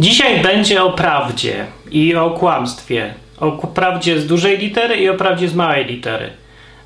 [0.00, 3.14] Dzisiaj będzie o prawdzie i o kłamstwie.
[3.38, 6.30] O prawdzie z dużej litery i o prawdzie z małej litery.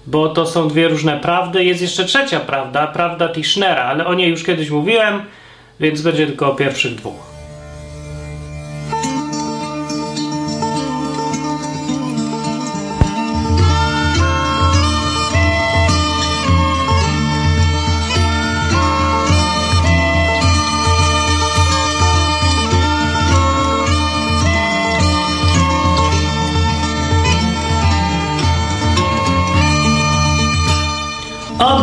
[0.06, 1.64] Bo to są dwie różne prawdy.
[1.64, 5.22] Jest jeszcze trzecia prawda, prawda Tischnera, ale o niej już kiedyś mówiłem,
[5.80, 7.29] więc będzie tylko o pierwszych dwóch.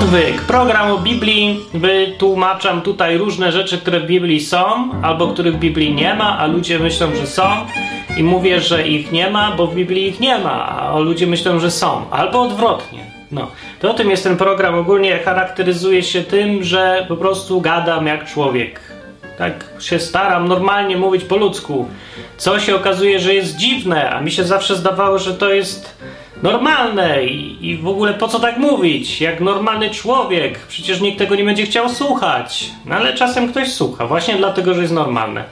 [0.08, 1.66] Odwyk, program o Biblii.
[1.74, 6.46] Wytłumaczam tutaj różne rzeczy, które w Biblii są, albo których w Biblii nie ma, a
[6.46, 7.44] ludzie myślą, że są.
[8.18, 11.60] I mówię, że ich nie ma, bo w Biblii ich nie ma, a ludzie myślą,
[11.60, 12.10] że są.
[12.12, 13.00] Albo odwrotnie.
[13.32, 14.76] No, to o tym jest ten program.
[14.76, 18.80] Ogólnie charakteryzuje się tym, że po prostu gadam jak człowiek.
[19.38, 21.88] Tak się staram normalnie mówić po ludzku.
[22.38, 25.98] Co się okazuje, że jest dziwne, a mi się zawsze zdawało, że to jest
[26.43, 29.21] normalne i, i w ogóle po co tak mówić?
[29.21, 32.71] Jak normalny człowiek, przecież nikt tego nie będzie chciał słuchać.
[32.85, 35.43] No ale czasem ktoś słucha, właśnie dlatego, że jest normalne.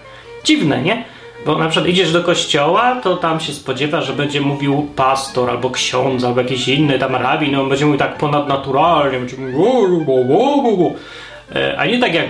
[0.44, 1.03] Dziwne, nie?
[1.45, 5.69] Bo na przykład idziesz do kościoła, to tam się spodziewa, że będzie mówił pastor, albo
[5.69, 10.95] ksiądz, albo jakiś inny tam rabin, on będzie mówił tak ponadnaturalnie, będzie mówił,
[11.56, 12.28] e, a nie tak jak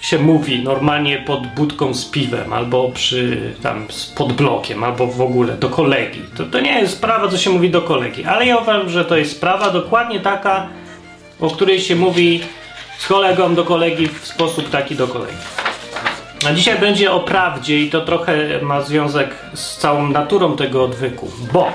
[0.00, 5.54] się mówi normalnie pod budką z piwem, albo przy tam pod blokiem, albo w ogóle
[5.54, 6.20] do kolegi.
[6.36, 9.16] To, to nie jest sprawa, co się mówi do kolegi, ale ja uważam, że to
[9.16, 10.66] jest sprawa dokładnie taka,
[11.40, 12.40] o której się mówi
[12.98, 15.36] z kolegą do kolegi w sposób taki do kolegi.
[16.48, 21.30] A dzisiaj będzie o prawdzie i to trochę ma związek z całą naturą tego odwyku,
[21.52, 21.72] bo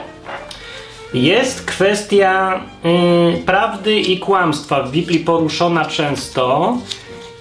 [1.14, 6.78] jest kwestia yy, prawdy i kłamstwa w Biblii poruszona często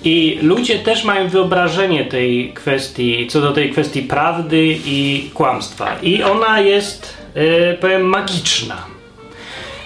[0.04, 5.96] i ludzie też mają wyobrażenie tej kwestii, co do tej kwestii prawdy i kłamstwa.
[6.02, 8.76] I ona jest, yy, powiem, magiczna.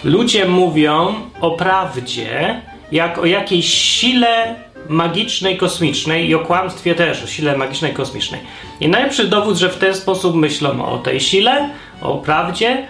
[0.05, 2.61] Ludzie mówią o prawdzie
[2.93, 4.55] jak o jakiejś sile
[4.89, 8.41] magicznej, kosmicznej i o kłamstwie też, o sile magicznej, kosmicznej.
[8.81, 11.69] I najlepszy dowód, że w ten sposób myślą o tej sile,
[12.01, 12.87] o prawdzie,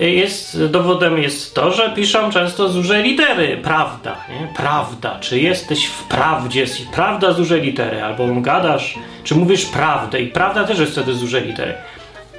[0.00, 4.48] jest, dowodem jest to, że piszą często z dużej litery prawda, nie?
[4.56, 8.94] Prawda, czy jesteś w prawdzie, prawda z dużej litery, albo gadasz,
[9.24, 11.74] czy mówisz prawdę i prawda też jest wtedy z dużej litery.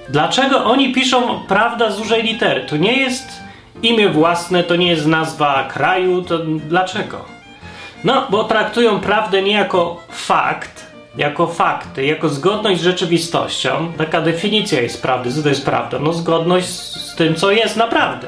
[0.10, 2.66] Dlaczego oni piszą prawda z dużej litery?
[2.70, 3.44] To nie jest
[3.82, 7.26] imię własne, to nie jest nazwa kraju, to dlaczego?
[8.04, 10.85] No, bo traktują prawdę nie jako fakt,
[11.18, 13.94] jako fakty, jako zgodność z rzeczywistością.
[13.98, 15.34] Taka definicja jest prawdy.
[15.34, 16.00] Co to jest prawda?
[16.00, 18.28] No zgodność z tym, co jest naprawdę.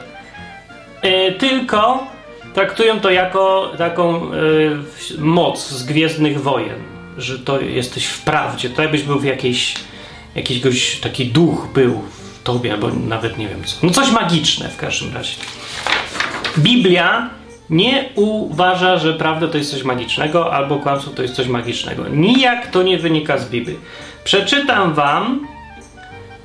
[1.03, 2.07] Yy, tylko
[2.53, 4.77] traktują to jako taką yy,
[5.17, 6.83] moc z Gwiezdnych Wojen,
[7.17, 8.69] że to jesteś w prawdzie.
[8.69, 9.75] To jakbyś był w jakiejś,
[10.35, 13.75] jakiś taki duch był w tobie, albo nawet nie wiem co.
[13.83, 15.35] No coś magiczne w każdym razie.
[16.57, 17.36] Biblia
[17.69, 22.07] nie uważa, że prawda to jest coś magicznego, albo kłamstwo to jest coś magicznego.
[22.07, 23.79] Nijak to nie wynika z Biblii.
[24.23, 25.47] Przeczytam wam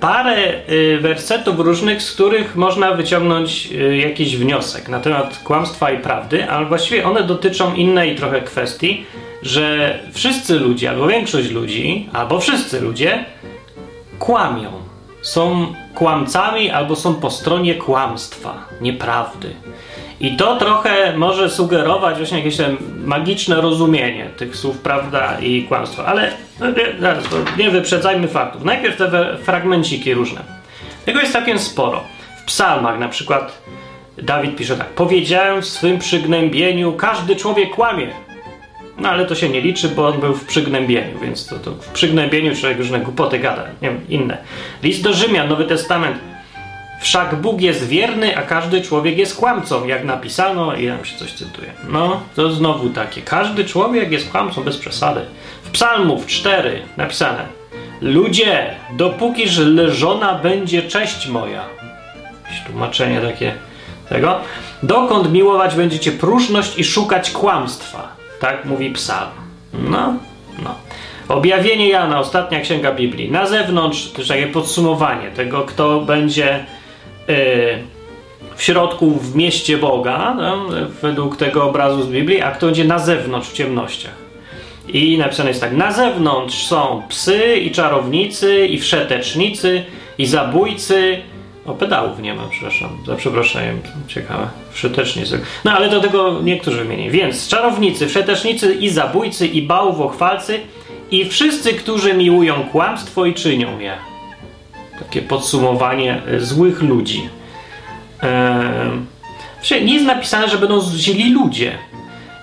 [0.00, 0.36] parę
[0.68, 6.50] y, wersetów różnych, z których można wyciągnąć y, jakiś wniosek na temat kłamstwa i prawdy,
[6.50, 9.06] ale właściwie one dotyczą innej trochę kwestii,
[9.42, 13.24] że wszyscy ludzie, albo większość ludzi, albo wszyscy ludzie
[14.18, 14.72] kłamią.
[15.22, 19.54] Są kłamcami albo są po stronie kłamstwa, nieprawdy.
[20.22, 26.06] I to trochę może sugerować właśnie jakieś tam magiczne rozumienie tych słów prawda i kłamstwo.
[26.06, 26.66] Ale no,
[27.00, 27.24] zaraz,
[27.58, 28.64] nie wyprzedzajmy faktów.
[28.64, 30.40] Najpierw te fragmenciki różne.
[31.04, 32.04] Tego jest całkiem sporo.
[32.42, 33.62] W psalmach na przykład
[34.18, 34.86] Dawid pisze tak.
[34.86, 38.06] Powiedziałem w swym przygnębieniu, każdy człowiek kłamie.
[38.98, 41.88] No ale to się nie liczy, bo on był w przygnębieniu, więc to, to w
[41.88, 44.38] przygnębieniu człowiek różne głupoty gada, nie wiem, inne.
[44.82, 46.31] List do Rzymian, Nowy Testament.
[47.02, 51.32] Wszak Bóg jest wierny, a każdy człowiek jest kłamcą, jak napisano, i tam się coś
[51.32, 51.72] cytuje.
[51.88, 53.22] No, to znowu takie.
[53.22, 55.20] Każdy człowiek jest kłamcą bez przesady.
[55.62, 57.46] W Psalmów 4 napisane:
[58.00, 61.64] Ludzie, dopókiż leżona będzie cześć moja.
[62.44, 63.54] Jakieś tłumaczenie takie
[64.08, 64.38] tego.
[64.82, 68.08] Dokąd miłować będziecie próżność i szukać kłamstwa.
[68.40, 69.30] Tak mówi psalm.
[69.72, 70.14] No,
[70.62, 70.74] no.
[71.28, 73.30] Objawienie Jana, ostatnia księga Biblii.
[73.30, 76.64] Na zewnątrz, też takie podsumowanie tego, kto będzie
[78.56, 80.66] w środku, w mieście Boga, no,
[81.02, 84.22] według tego obrazu z Biblii, a kto będzie na zewnątrz, w ciemnościach.
[84.88, 89.84] I napisane jest tak: Na zewnątrz są psy i czarownicy, i wszetecznicy,
[90.18, 91.22] i zabójcy.
[91.66, 95.40] O, pedałów nie ma, przepraszam, za przeproszeniem, ciekawe, wszetecznicy.
[95.64, 97.10] No ale do tego niektórzy wymieni.
[97.10, 100.60] Więc czarownicy, wszetecznicy i zabójcy, i bałwochwalcy,
[101.10, 104.11] i wszyscy, którzy miłują kłamstwo i czynią je.
[105.02, 107.28] Takie podsumowanie e, złych ludzi.
[108.22, 111.78] Eee, nie jest napisane, że będą źli ludzie.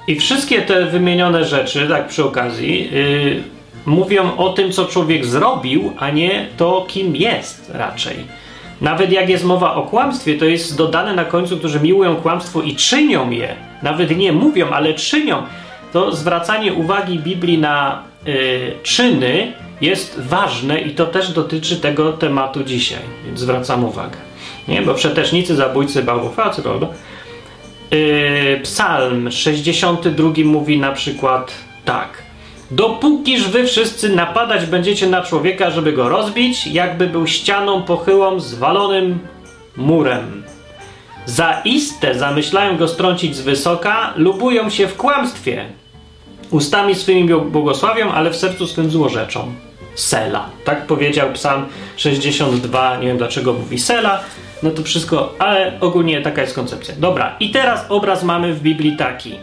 [0.07, 3.43] I wszystkie te wymienione rzeczy, tak przy okazji, yy,
[3.85, 8.15] mówią o tym, co człowiek zrobił, a nie to, kim jest raczej.
[8.81, 12.75] Nawet jak jest mowa o kłamstwie, to jest dodane na końcu, którzy miłują kłamstwo i
[12.75, 13.55] czynią je.
[13.83, 15.43] Nawet nie mówią, ale czynią.
[15.93, 18.33] To zwracanie uwagi Biblii na yy,
[18.83, 24.17] czyny jest ważne i to też dotyczy tego tematu dzisiaj, więc zwracam uwagę.
[24.67, 24.81] Nie?
[24.81, 26.87] Bo przetecznicy, zabójcy, bałwochwalcy, prawda?
[27.91, 31.51] Yy, psalm 62 mówi na przykład
[31.85, 32.23] tak.
[32.71, 39.19] Dopókiż wy wszyscy napadać będziecie na człowieka, żeby go rozbić, jakby był ścianą pochyłą, zwalonym
[39.77, 40.43] murem.
[41.25, 45.65] Zaiste zamyślają go strącić z wysoka, lubują się w kłamstwie.
[46.51, 49.53] Ustami swymi błogosławią, ale w sercu swym złorzeczą.
[49.99, 50.49] Sela.
[50.65, 51.65] Tak powiedział Psalm
[51.97, 52.97] 62.
[52.97, 54.23] Nie wiem dlaczego mówi Sela.
[54.63, 56.95] No to wszystko, ale ogólnie taka jest koncepcja.
[56.97, 59.35] Dobra, i teraz obraz mamy w Biblii taki,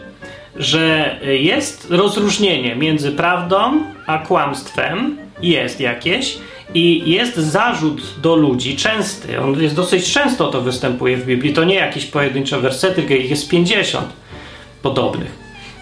[0.55, 5.17] że jest rozróżnienie między prawdą a kłamstwem.
[5.41, 6.37] Jest jakieś.
[6.73, 11.53] I jest zarzut do ludzi, częsty, on jest dosyć często to występuje w Biblii.
[11.53, 14.05] To nie jakieś pojedyncze wersety, tylko ich jest 50
[14.81, 15.31] podobnych.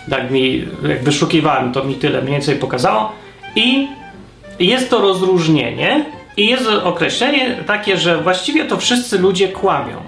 [0.10, 3.12] Tak mi, jak wyszukiwałem, to mi tyle mniej więcej pokazało.
[3.56, 3.88] I
[4.60, 6.06] jest to rozróżnienie
[6.38, 10.02] i jest określenie takie, że właściwie to wszyscy ludzie kłamią.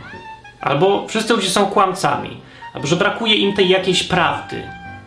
[0.62, 2.38] Albo wszyscy ludzie są kłamcami.
[2.74, 4.64] Albo że brakuje im tej jakiejś prawdy.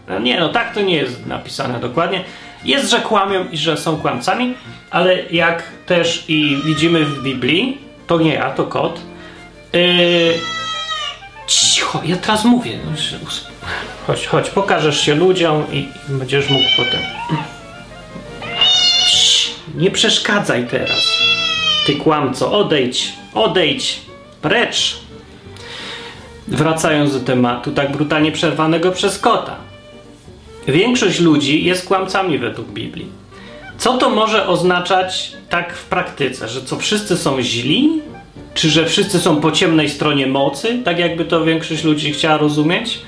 [0.08, 2.24] No nie, no tak to nie jest napisane dokładnie.
[2.64, 4.54] Jest, że kłamią i że są kłamcami,
[4.90, 9.00] ale jak też i widzimy w Biblii, to nie ja, to kot.
[9.72, 9.80] Yy...
[11.46, 12.78] Cicho, ja teraz mówię.
[12.84, 12.90] No,
[14.06, 17.00] chodź, chodź, pokażesz się ludziom i będziesz mógł potem.
[19.80, 21.22] Nie przeszkadzaj teraz.
[21.86, 24.00] Ty kłamco, odejdź, odejdź,
[24.42, 24.96] precz.
[26.48, 29.56] Wracając do tematu tak brutalnie przerwanego przez kota.
[30.68, 33.06] Większość ludzi jest kłamcami według Biblii.
[33.78, 36.48] Co to może oznaczać tak w praktyce?
[36.48, 38.02] Że co wszyscy są źli?
[38.54, 40.82] Czy że wszyscy są po ciemnej stronie mocy?
[40.84, 42.98] Tak jakby to większość ludzi chciała rozumieć?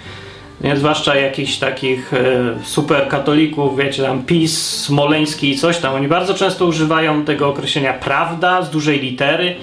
[0.62, 0.76] Nie?
[0.76, 2.18] zwłaszcza jakichś takich e,
[2.64, 7.92] super katolików, wiecie, tam PiS, Smoleński i coś tam, oni bardzo często używają tego określenia
[7.92, 9.56] prawda z dużej litery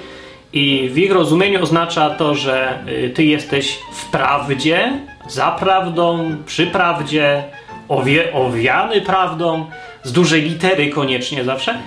[0.54, 4.94] i w ich rozumieniu oznacza to, że y, ty jesteś w prawdzie,
[5.28, 7.44] za prawdą, przy prawdzie,
[7.90, 9.66] owie, owiany prawdą,
[10.04, 11.78] z dużej litery koniecznie zawsze,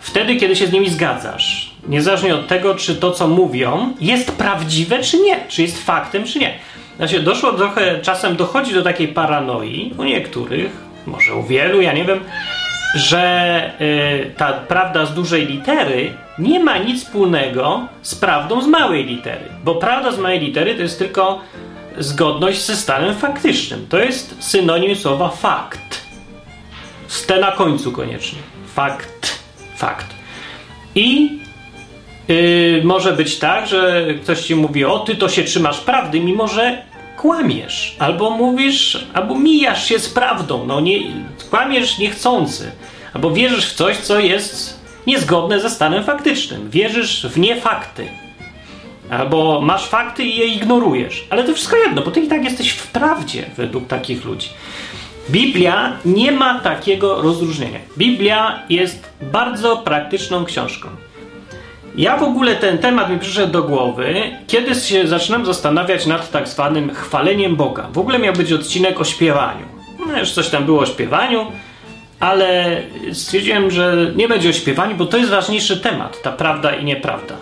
[0.00, 1.74] wtedy, kiedy się z nimi zgadzasz.
[1.88, 6.38] Niezależnie od tego, czy to, co mówią, jest prawdziwe, czy nie, czy jest faktem, czy
[6.38, 6.54] nie.
[6.96, 10.72] Znaczy, doszło trochę, czasem dochodzi do takiej paranoi u niektórych,
[11.06, 12.20] może u wielu, ja nie wiem,
[12.94, 19.04] że y, ta prawda z dużej litery nie ma nic wspólnego z prawdą z małej
[19.04, 19.44] litery.
[19.64, 21.40] Bo prawda z małej litery to jest tylko
[21.98, 23.86] zgodność ze stanem faktycznym.
[23.88, 26.04] To jest synonim słowa fakt.
[27.06, 28.38] Z te na końcu koniecznie.
[28.74, 29.38] Fakt.
[29.76, 30.06] Fakt.
[30.94, 31.38] I
[32.28, 36.48] Yy, może być tak, że ktoś ci mówi, o ty to się trzymasz prawdy, mimo
[36.48, 36.82] że
[37.16, 40.98] kłamiesz, albo mówisz, albo mijasz się z prawdą, no nie,
[41.50, 42.70] kłamiesz niechcący,
[43.14, 48.08] albo wierzysz w coś, co jest niezgodne ze stanem faktycznym, wierzysz w niefakty,
[49.10, 52.70] albo masz fakty i je ignorujesz, ale to wszystko jedno, bo ty i tak jesteś
[52.70, 54.48] w prawdzie według takich ludzi.
[55.30, 57.78] Biblia nie ma takiego rozróżnienia.
[57.98, 60.88] Biblia jest bardzo praktyczną książką.
[61.96, 64.14] Ja w ogóle ten temat mi przyszedł do głowy,
[64.46, 67.88] kiedy się zaczynam zastanawiać nad tak zwanym chwaleniem Boga.
[67.92, 69.66] W ogóle miał być odcinek o śpiewaniu.
[70.06, 71.46] No już coś tam było o śpiewaniu,
[72.20, 72.76] ale
[73.12, 77.34] stwierdziłem, że nie będzie o śpiewaniu, bo to jest ważniejszy temat, ta prawda i nieprawda.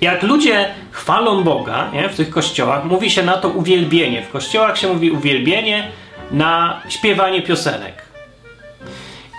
[0.00, 4.22] Jak ludzie chwalą Boga nie, w tych kościołach, mówi się na to uwielbienie.
[4.22, 5.88] W kościołach się mówi uwielbienie
[6.30, 8.03] na śpiewanie piosenek.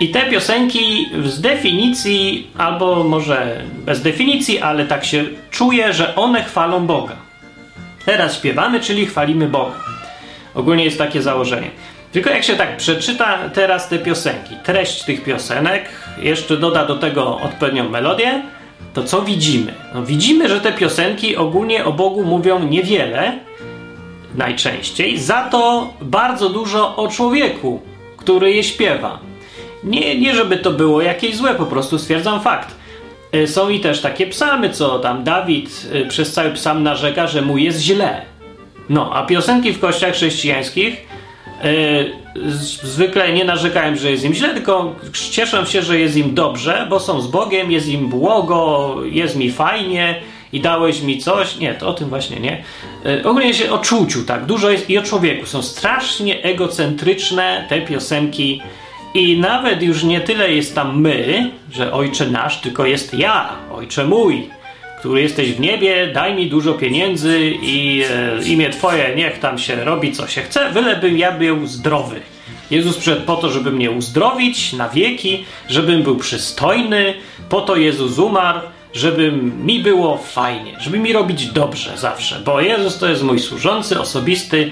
[0.00, 6.44] I te piosenki z definicji, albo może bez definicji, ale tak się czuje, że one
[6.44, 7.16] chwalą Boga.
[8.04, 9.74] Teraz śpiewamy, czyli chwalimy Boga.
[10.54, 11.70] Ogólnie jest takie założenie.
[12.12, 15.84] Tylko jak się tak przeczyta teraz te piosenki, treść tych piosenek,
[16.18, 18.42] jeszcze doda do tego odpowiednią melodię,
[18.94, 19.74] to co widzimy?
[19.94, 23.38] No widzimy, że te piosenki ogólnie o Bogu mówią niewiele,
[24.34, 27.80] najczęściej, za to bardzo dużo o człowieku,
[28.16, 29.18] który je śpiewa.
[29.86, 32.74] Nie, nie żeby to było jakieś złe, po prostu stwierdzam fakt.
[33.32, 37.42] E, są i też takie psalmy, co tam Dawid e, przez cały psalm narzeka, że
[37.42, 38.22] mu jest źle.
[38.88, 41.06] No, a piosenki w kościach chrześcijańskich
[42.82, 44.94] zwykle nie narzekałem, że jest im źle, tylko
[45.30, 49.50] cieszę się, że jest im dobrze, bo są z Bogiem, jest im błogo, jest mi
[49.50, 50.20] fajnie
[50.52, 51.56] i dałeś mi coś.
[51.56, 52.62] Nie, to o tym właśnie nie.
[53.06, 55.46] E, ogólnie się o czuciu, tak, dużo jest i o człowieku.
[55.46, 58.62] Są strasznie egocentryczne te piosenki
[59.16, 64.04] i nawet już nie tyle jest tam my, że ojcze nasz, tylko jest ja, ojcze
[64.04, 64.48] mój,
[64.98, 69.84] który jesteś w niebie, daj mi dużo pieniędzy i e, imię Twoje niech tam się
[69.84, 72.20] robi co się chce, bylebym ja był zdrowy.
[72.70, 77.14] Jezus przyszedł po to, żeby mnie uzdrowić na wieki, żebym był przystojny,
[77.48, 78.60] po to Jezus umarł,
[78.94, 79.32] żeby
[79.64, 84.70] mi było fajnie, żeby mi robić dobrze zawsze, bo Jezus to jest mój służący, osobisty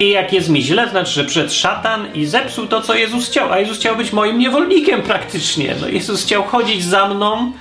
[0.00, 3.52] i jak jest mi źle, znaczy, że przed szatan i zepsuł to, co Jezus chciał,
[3.52, 5.74] a Jezus chciał być moim niewolnikiem praktycznie.
[5.80, 7.52] No, Jezus chciał chodzić za mną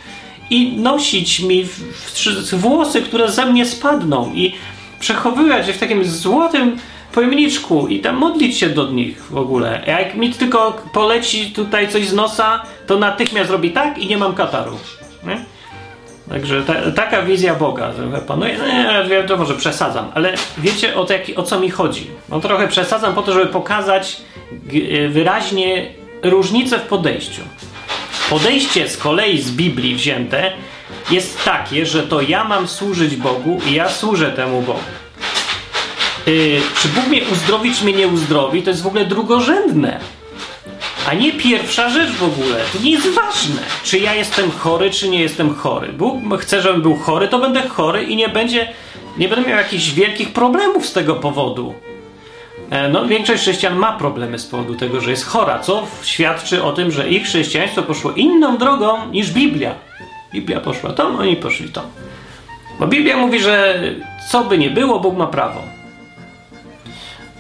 [0.50, 4.54] i nosić mi w, w, włosy, które ze mnie spadną i
[5.00, 6.78] przechowywać je w takim złotym
[7.14, 9.84] pojemniczku i tam modlić się do nich w ogóle.
[9.88, 14.36] Jak mi tylko poleci tutaj coś z nosa, to natychmiast robi tak i nie mam
[14.36, 14.78] kataru.
[15.24, 15.55] Nie?
[16.30, 17.92] Także ta, taka wizja Boga
[18.28, 18.58] panuje.
[18.58, 22.08] No nie, wiadomo, że przesadzam, ale wiecie o, o co mi chodzi?
[22.30, 24.22] No trochę przesadzam po to, żeby pokazać
[25.10, 25.92] wyraźnie
[26.24, 27.42] różnicę w podejściu.
[28.30, 30.52] Podejście z kolei z Biblii wzięte
[31.12, 34.80] jest takie, że to ja mam służyć Bogu i ja służę temu Bogu.
[36.28, 40.00] Yy, czy Bóg mnie uzdrowi, czy mnie nie uzdrowi, to jest w ogóle drugorzędne.
[41.08, 42.56] A nie pierwsza rzecz w ogóle.
[42.74, 45.94] To nie jest ważne, czy ja jestem chory, czy nie jestem chory.
[45.94, 48.68] Bóg chce, żebym był chory, to będę chory i nie będzie,
[49.18, 51.74] nie będę miał jakichś wielkich problemów z tego powodu.
[52.70, 56.72] E, no, większość chrześcijan ma problemy z powodu tego, że jest chora, co świadczy o
[56.72, 59.76] tym, że ich chrześcijaństwo poszło inną drogą niż Biblia.
[60.34, 61.82] Biblia poszła tą, oni poszli tą.
[62.80, 63.82] Bo Biblia mówi, że
[64.32, 65.75] co by nie było, Bóg ma prawo.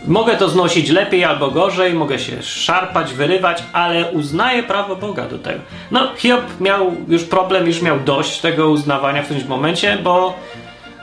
[0.07, 5.39] Mogę to znosić lepiej albo gorzej, mogę się szarpać, wyrywać, ale uznaję prawo Boga do
[5.39, 5.59] tego.
[5.91, 10.33] No, Hiob miał już problem, już miał dość tego uznawania w tym momencie, bo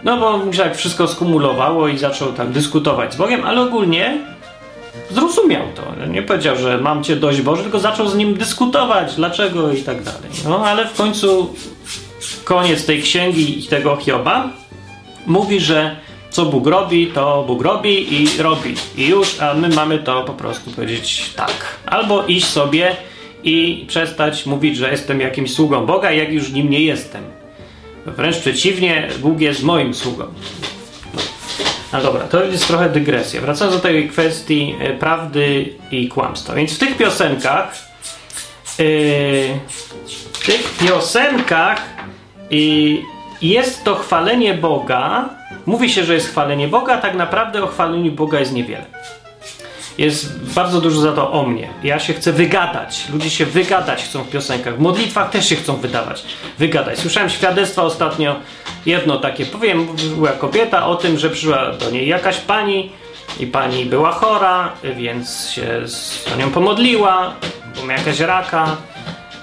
[0.05, 4.19] no bo się tak wszystko skumulowało i zaczął tam dyskutować z Bogiem, ale ogólnie
[5.11, 6.07] zrozumiał to.
[6.07, 10.03] Nie powiedział, że mam cię dość Boże, tylko zaczął z nim dyskutować, dlaczego i tak
[10.03, 10.31] dalej.
[10.49, 11.55] No ale w końcu
[12.45, 14.49] koniec tej księgi i tego Hioba
[15.27, 15.97] mówi, że
[16.33, 18.75] co Bóg robi, to Bóg robi i robi.
[18.97, 21.79] I już, a my mamy to po prostu powiedzieć tak.
[21.87, 22.97] Albo iść sobie
[23.45, 27.25] i przestać mówić, że jestem jakimś sługą Boga, jak już nim nie jestem.
[28.07, 30.25] Wręcz przeciwnie, Bóg jest moim sługą.
[31.93, 33.41] No dobra, to jest trochę dygresja.
[33.41, 36.55] Wracając do tej kwestii e, prawdy i kłamstwa.
[36.55, 37.75] Więc w tych piosenkach,
[38.79, 38.85] yy,
[40.33, 41.83] w tych piosenkach
[42.51, 42.99] yy,
[43.43, 45.29] jest to chwalenie Boga.
[45.67, 48.85] Mówi się, że jest chwalenie Boga, a tak naprawdę o chwaleniu Boga jest niewiele.
[49.99, 51.69] Jest bardzo dużo za to o mnie.
[51.83, 53.05] Ja się chcę wygadać.
[53.13, 54.77] Ludzie się wygadać chcą w piosenkach.
[54.77, 56.25] W modlitwach też się chcą wydawać.
[56.59, 56.99] Wygadać.
[56.99, 58.37] Słyszałem świadectwa ostatnio,
[58.87, 62.91] jedno takie, powiem, była kobieta o tym, że przyszła do niej jakaś pani
[63.41, 67.35] i pani była chora, więc się z nią pomodliła,
[67.77, 68.77] bo miała jakaś raka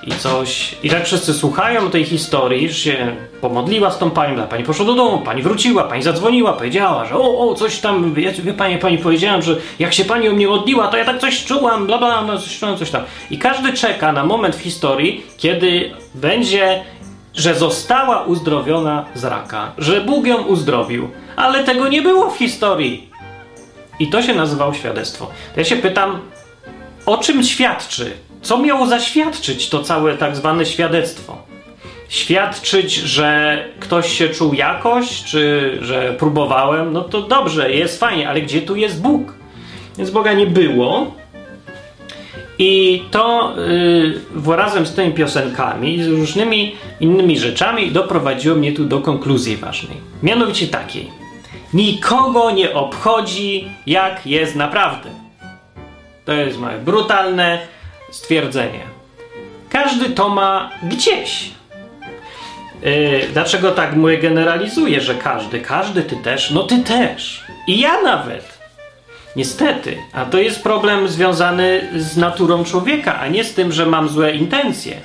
[0.03, 0.75] i coś.
[0.83, 4.85] I tak wszyscy słuchają tej historii, że się pomodliła z tą panią, a pani poszła
[4.85, 8.77] do domu, pani wróciła, pani zadzwoniła, powiedziała, że o, o, coś tam, wie, wie pani,
[8.77, 11.97] pani powiedziałam, że jak się pani o mnie modliła, to ja tak coś czułam, bla,
[11.97, 13.03] bla, no, coś czułam, coś tam.
[13.31, 16.83] I każdy czeka na moment w historii, kiedy będzie,
[17.33, 23.09] że została uzdrowiona z raka, że Bóg ją uzdrowił, ale tego nie było w historii.
[23.99, 25.25] I to się nazywało świadectwo.
[25.25, 26.19] To ja się pytam,
[27.05, 31.37] o czym świadczy co miało zaświadczyć to całe tak zwane świadectwo?
[32.09, 38.41] Świadczyć, że ktoś się czuł jakoś, czy że próbowałem, no to dobrze, jest fajnie, ale
[38.41, 39.33] gdzie tu jest Bóg?
[39.97, 41.11] Więc Boga nie było.
[42.59, 43.53] I to
[44.45, 49.97] yy, razem z tymi piosenkami z różnymi innymi rzeczami doprowadziło mnie tu do konkluzji ważnej.
[50.23, 51.09] Mianowicie takiej.
[51.73, 55.09] Nikogo nie obchodzi, jak jest naprawdę.
[56.25, 57.59] To jest moje brutalne,
[58.11, 58.79] stwierdzenie.
[59.69, 61.51] Każdy to ma gdzieś.
[62.81, 65.59] Yy, dlaczego tak mówię, generalizuję, że każdy?
[65.59, 66.51] Każdy, ty też?
[66.51, 67.43] No ty też.
[67.67, 68.59] I ja nawet.
[69.35, 69.97] Niestety.
[70.13, 74.31] A to jest problem związany z naturą człowieka, a nie z tym, że mam złe
[74.31, 74.97] intencje.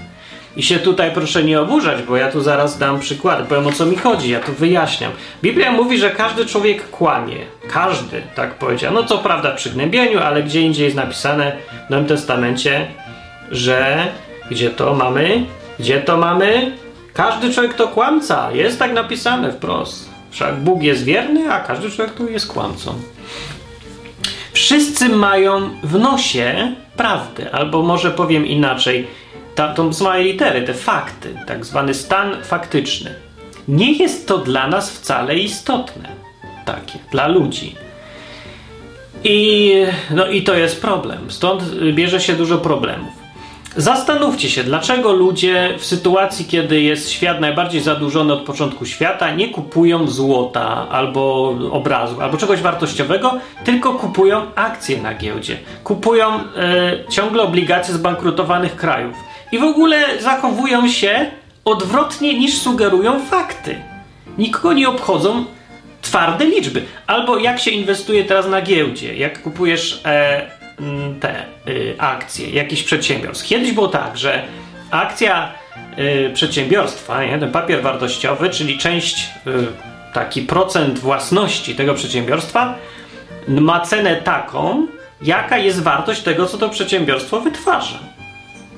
[0.57, 3.87] I się tutaj proszę nie oburzać, bo ja tu zaraz dam przykład, powiem o co
[3.87, 5.13] mi chodzi, ja tu wyjaśniam.
[5.43, 7.37] Biblia mówi, że każdy człowiek kłamie.
[7.69, 8.95] Każdy, tak powiedział.
[8.95, 11.57] No co prawda przy gnębieniu, ale gdzie indziej jest napisane
[11.87, 12.87] w Nowym Testamencie,
[13.51, 14.07] że
[14.51, 15.45] gdzie to mamy?
[15.79, 16.73] Gdzie to mamy?
[17.13, 18.53] Każdy człowiek to kłamca.
[18.53, 20.11] Jest tak napisane wprost.
[20.31, 22.95] Wszak Bóg jest wierny, a każdy człowiek tu jest kłamcą.
[24.53, 29.07] wszyscy mają w nosie prawdę, albo może powiem inaczej,
[29.55, 33.15] ta, tą z małej litery, te fakty, tak zwany stan faktyczny.
[33.69, 36.09] Nie jest to dla nas wcale istotne,
[36.65, 37.75] takie, dla ludzi.
[39.25, 39.73] I,
[40.11, 41.31] no i to jest problem.
[41.31, 43.25] Stąd bierze się dużo problemów.
[43.77, 49.49] Zastanówcie się, dlaczego ludzie w sytuacji, kiedy jest świat najbardziej zadłużony od początku świata, nie
[49.49, 55.59] kupują złota albo obrazu, albo czegoś wartościowego, tylko kupują akcje na giełdzie.
[55.85, 56.41] Kupują e,
[57.11, 59.17] ciągle obligacje zbankrutowanych krajów.
[59.55, 61.31] I w ogóle zachowują się
[61.65, 63.77] odwrotnie niż sugerują fakty.
[64.39, 65.45] Nikogo nie obchodzą
[66.03, 66.83] twarde liczby.
[67.07, 70.51] Albo jak się inwestuje teraz na giełdzie, jak kupujesz e,
[71.21, 73.47] te y, akcje jakichś przedsiębiorstw.
[73.47, 74.43] Kiedyś było tak, że
[74.91, 75.53] akcja
[75.99, 79.51] y, przedsiębiorstwa, nie, ten papier wartościowy, czyli część, y,
[80.13, 82.75] taki procent własności tego przedsiębiorstwa,
[83.49, 84.87] ma cenę taką,
[85.23, 88.14] jaka jest wartość tego, co to przedsiębiorstwo wytwarza.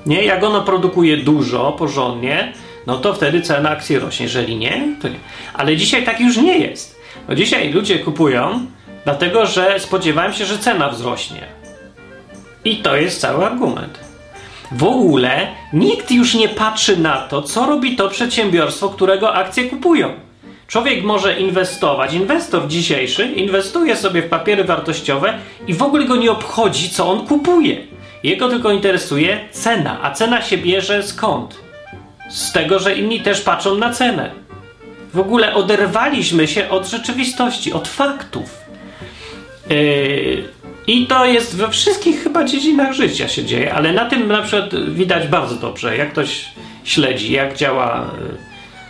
[0.07, 2.53] Nie, jak ono produkuje dużo, porządnie,
[2.87, 4.25] no to wtedy cena akcji rośnie.
[4.27, 5.19] Jeżeli nie, to nie.
[5.55, 7.01] Ale dzisiaj tak już nie jest.
[7.29, 8.67] No dzisiaj ludzie kupują,
[9.05, 11.41] dlatego że spodziewałem się, że cena wzrośnie.
[12.65, 14.01] I to jest cały argument.
[14.73, 20.13] W ogóle nikt już nie patrzy na to, co robi to przedsiębiorstwo, którego akcje kupują.
[20.67, 22.15] Człowiek może inwestować.
[22.15, 27.27] Inwestor dzisiejszy inwestuje sobie w papiery wartościowe i w ogóle go nie obchodzi, co on
[27.27, 27.96] kupuje.
[28.23, 31.57] Jego tylko interesuje cena, a cena się bierze skąd?
[32.31, 34.31] Z tego, że inni też patrzą na cenę.
[35.15, 38.61] W ogóle oderwaliśmy się od rzeczywistości, od faktów.
[39.71, 40.45] Yy,
[40.87, 44.91] I to jest we wszystkich chyba dziedzinach życia się dzieje, ale na tym na przykład
[44.91, 46.49] widać bardzo dobrze, jak ktoś
[46.85, 48.37] śledzi, jak działa yy,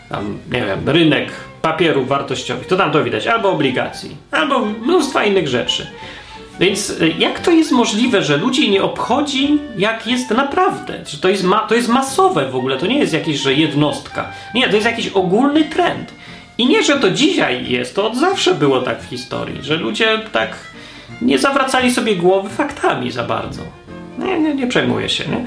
[0.08, 5.48] tam, nie wiem, rynek papierów wartościowych, to tam to widać, albo obligacji, albo mnóstwa innych
[5.48, 5.86] rzeczy.
[6.60, 10.98] Więc y, jak to jest możliwe, że ludzi nie obchodzi, jak jest naprawdę?
[11.06, 14.28] Że to jest, ma, to jest masowe w ogóle, to nie jest jakieś, że jednostka.
[14.54, 16.14] Nie, to jest jakiś ogólny trend.
[16.58, 20.18] I nie, że to dzisiaj jest, to od zawsze było tak w historii, że ludzie
[20.32, 20.56] tak
[21.22, 23.62] nie zawracali sobie głowy faktami za bardzo.
[24.18, 25.44] Nie, nie, nie przejmuję się, nie?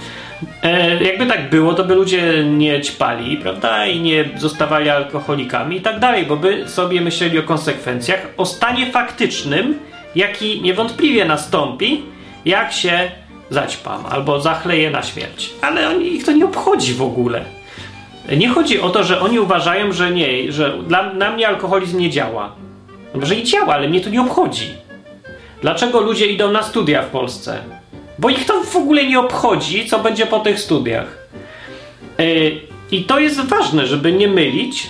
[0.64, 3.86] E, jakby tak było, to by ludzie nie ćpali, prawda?
[3.86, 8.92] I nie zostawali alkoholikami i tak dalej, bo by sobie myśleli o konsekwencjach, o stanie
[8.92, 9.80] faktycznym,
[10.16, 12.02] jaki niewątpliwie nastąpi,
[12.46, 13.12] jak się
[13.50, 15.50] zaćpam albo zachleję na śmierć.
[15.62, 17.46] Ale oni, ich to nie obchodzi w ogóle.
[18.38, 22.10] Nie chodzi o to, że oni uważają, że nie, że dla, na mnie alkoholizm nie
[22.10, 22.52] działa.
[23.16, 24.68] Może i działa, ale mnie to nie obchodzi.
[25.62, 27.60] Dlaczego ludzie idą na studia w Polsce?
[28.20, 31.28] Bo ich to w ogóle nie obchodzi, co będzie po tych studiach.
[32.18, 34.90] Yy, I to jest ważne, żeby nie mylić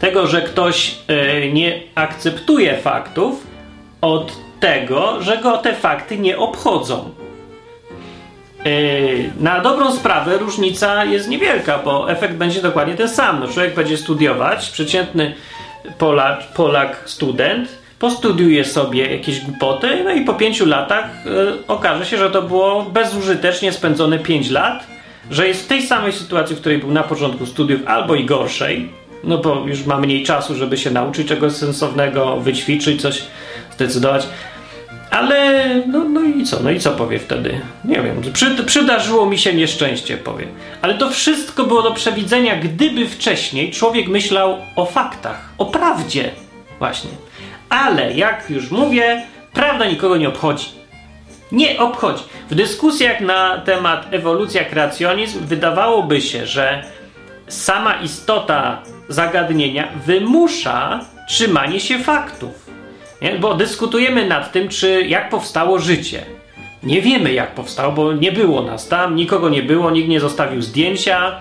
[0.00, 3.46] tego, że ktoś yy, nie akceptuje faktów,
[4.00, 7.10] od tego, że go te fakty nie obchodzą.
[8.64, 13.40] Yy, na dobrą sprawę różnica jest niewielka, bo efekt będzie dokładnie ten sam.
[13.40, 15.34] No, człowiek będzie studiować, przeciętny
[15.98, 22.18] Polak, Polak student, postudiuje sobie jakieś głupoty, no i po pięciu latach yy, okaże się,
[22.18, 24.86] że to było bezużytecznie spędzone pięć lat,
[25.30, 28.92] że jest w tej samej sytuacji, w której był na początku studiów, albo i gorszej,
[29.24, 33.22] no bo już ma mniej czasu, żeby się nauczyć czegoś sensownego, wyćwiczyć coś
[33.84, 34.26] zdecydować.
[35.10, 36.60] Ale no, no i co?
[36.62, 37.60] No i co powie wtedy?
[37.84, 38.22] Nie wiem.
[38.32, 40.46] Przy, przydarzyło mi się nieszczęście, powie.
[40.82, 46.30] Ale to wszystko było do przewidzenia, gdyby wcześniej człowiek myślał o faktach, o prawdzie.
[46.78, 47.10] Właśnie.
[47.68, 50.66] Ale jak już mówię, prawda nikogo nie obchodzi.
[51.52, 52.22] Nie obchodzi.
[52.50, 56.84] W dyskusjach na temat ewolucja, kreacjonizm wydawałoby się, że
[57.48, 62.59] sama istota zagadnienia wymusza trzymanie się faktów.
[63.22, 63.38] Nie?
[63.38, 66.22] Bo dyskutujemy nad tym, czy jak powstało życie.
[66.82, 70.62] Nie wiemy, jak powstało, bo nie było nas tam, nikogo nie było, nikt nie zostawił
[70.62, 71.40] zdjęcia.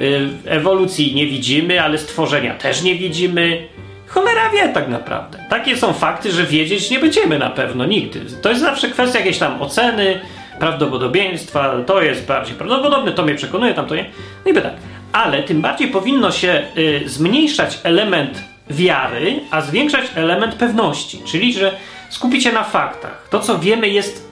[0.00, 3.68] Yy, ewolucji nie widzimy, ale stworzenia też nie widzimy.
[4.06, 5.38] Cholera wie tak naprawdę.
[5.50, 8.20] Takie są fakty, że wiedzieć nie będziemy na pewno nigdy.
[8.42, 10.20] To jest zawsze kwestia jakiejś tam oceny,
[10.58, 14.10] prawdopodobieństwa, to jest bardziej prawdopodobne, to mnie przekonuje, tam to nie.
[14.44, 14.72] No i tak.
[15.12, 21.76] Ale tym bardziej powinno się y, zmniejszać element wiary, a zwiększać element pewności, czyli że
[22.10, 23.28] skupić się na faktach.
[23.30, 24.30] To, co wiemy, jest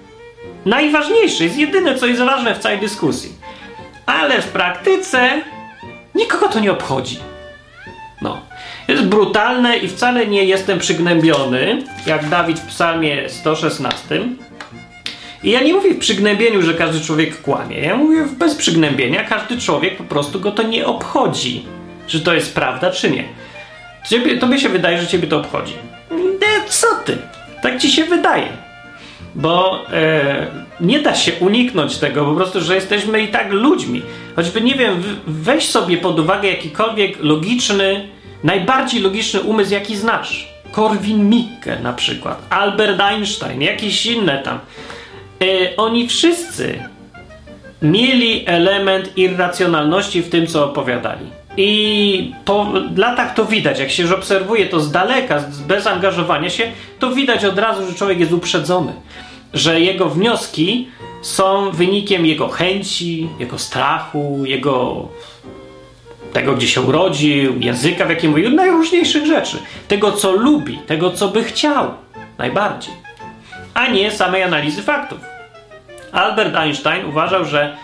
[0.65, 3.33] najważniejsze, jest jedyne, co jest ważne w całej dyskusji.
[4.07, 5.43] Ale w praktyce
[6.15, 7.19] nikogo to nie obchodzi.
[8.23, 8.41] No.
[8.89, 14.21] Jest brutalne i wcale nie jestem przygnębiony, jak Dawid w psalmie 116.
[15.45, 17.81] I ja nie mówię w przygnębieniu, że każdy człowiek kłamie.
[17.81, 21.65] Ja mówię bez przygnębienia, każdy człowiek po prostu go to nie obchodzi,
[22.07, 23.25] czy to jest prawda, czy nie.
[24.09, 25.73] Ciebie, tobie się wydaje, że ciebie to obchodzi.
[26.11, 27.19] Nie, co ty?
[27.63, 28.49] Tak ci się wydaje.
[29.35, 30.47] bo e,
[30.81, 34.03] nie da się uniknąć tego, po prostu, że jesteśmy i tak ludźmi.
[34.37, 38.09] Choćby, nie wiem, weź sobie pod uwagę jakikolwiek logiczny,
[38.45, 40.49] najbardziej logiczny umysł, jaki znasz.
[40.73, 44.59] Korwin Mikke na przykład, Albert Einstein, jakieś inne tam.
[45.43, 46.83] E, oni wszyscy
[47.83, 51.27] mieli element irracjonalności w tym, co opowiadali.
[51.61, 57.11] I po latach to widać, jak się obserwuje to z daleka, bez angażowania się, to
[57.11, 58.93] widać od razu, że człowiek jest uprzedzony.
[59.55, 60.89] Że jego wnioski
[61.23, 65.09] są wynikiem jego chęci, jego strachu, jego
[66.33, 69.59] tego, gdzie się urodził, języka, w jakim mówił, najróżniejszych rzeczy.
[69.89, 71.91] Tego, co lubi, tego, co by chciał
[72.39, 72.95] najbardziej,
[73.75, 75.19] a nie samej analizy faktów.
[76.13, 77.77] Albert Einstein uważał, że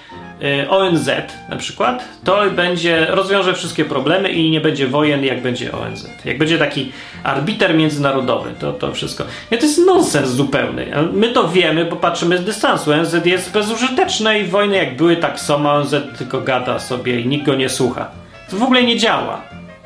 [0.68, 1.10] ONZ
[1.48, 6.08] na przykład to będzie, rozwiąże wszystkie problemy i nie będzie wojen, jak będzie ONZ.
[6.24, 9.24] Jak będzie taki arbiter międzynarodowy, to, to wszystko.
[9.52, 10.86] Nie, to jest nonsens zupełny.
[11.12, 12.92] My to wiemy, bo patrzymy z dystansu.
[12.92, 17.46] ONZ jest bezużyteczne i wojny jak były, tak są, ONZ tylko gada sobie i nikt
[17.46, 18.10] go nie słucha.
[18.50, 19.42] To w ogóle nie działa.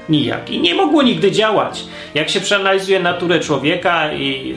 [0.08, 0.50] Nijak.
[0.50, 1.84] I nie mogło nigdy działać.
[2.14, 4.56] Jak się przeanalizuje naturę człowieka i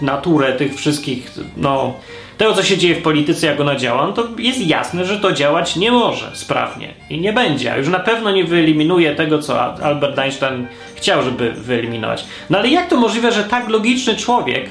[0.00, 1.94] y, naturę tych wszystkich, no
[2.38, 5.32] tego, co się dzieje w polityce, jak ona działa, no to jest jasne, że to
[5.32, 7.72] działać nie może sprawnie i nie będzie.
[7.72, 12.24] A już na pewno nie wyeliminuje tego, co Albert Einstein chciał, żeby wyeliminować.
[12.50, 14.70] No ale jak to możliwe, że tak logiczny człowiek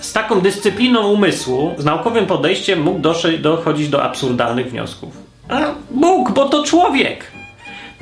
[0.00, 3.00] z taką dyscypliną umysłu, z naukowym podejściem mógł
[3.38, 5.16] dochodzić do absurdalnych wniosków?
[5.48, 5.60] A
[5.90, 7.32] mógł, bo to człowiek.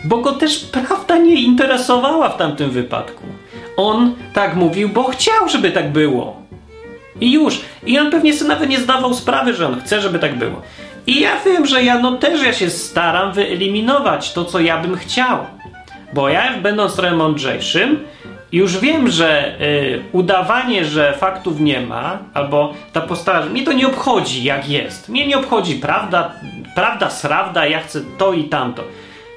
[0.05, 3.25] Bo go też prawda nie interesowała w tamtym wypadku.
[3.77, 6.40] On tak mówił, bo chciał, żeby tak było.
[7.21, 7.61] I już.
[7.87, 10.63] I on pewnie sobie nawet nie zdawał sprawy, że on chce, żeby tak było.
[11.07, 14.97] I ja wiem, że ja no też ja się staram wyeliminować to, co ja bym
[14.97, 15.39] chciał.
[16.13, 18.05] Bo ja, będąc trochę mądrzejszym,
[18.53, 23.87] już wiem, że y, udawanie, że faktów nie ma, albo ta postawa, mnie to nie
[23.87, 25.09] obchodzi, jak jest.
[25.09, 26.33] Mnie nie obchodzi prawda,
[26.75, 28.83] prawda, srawda, ja chcę to i tamto.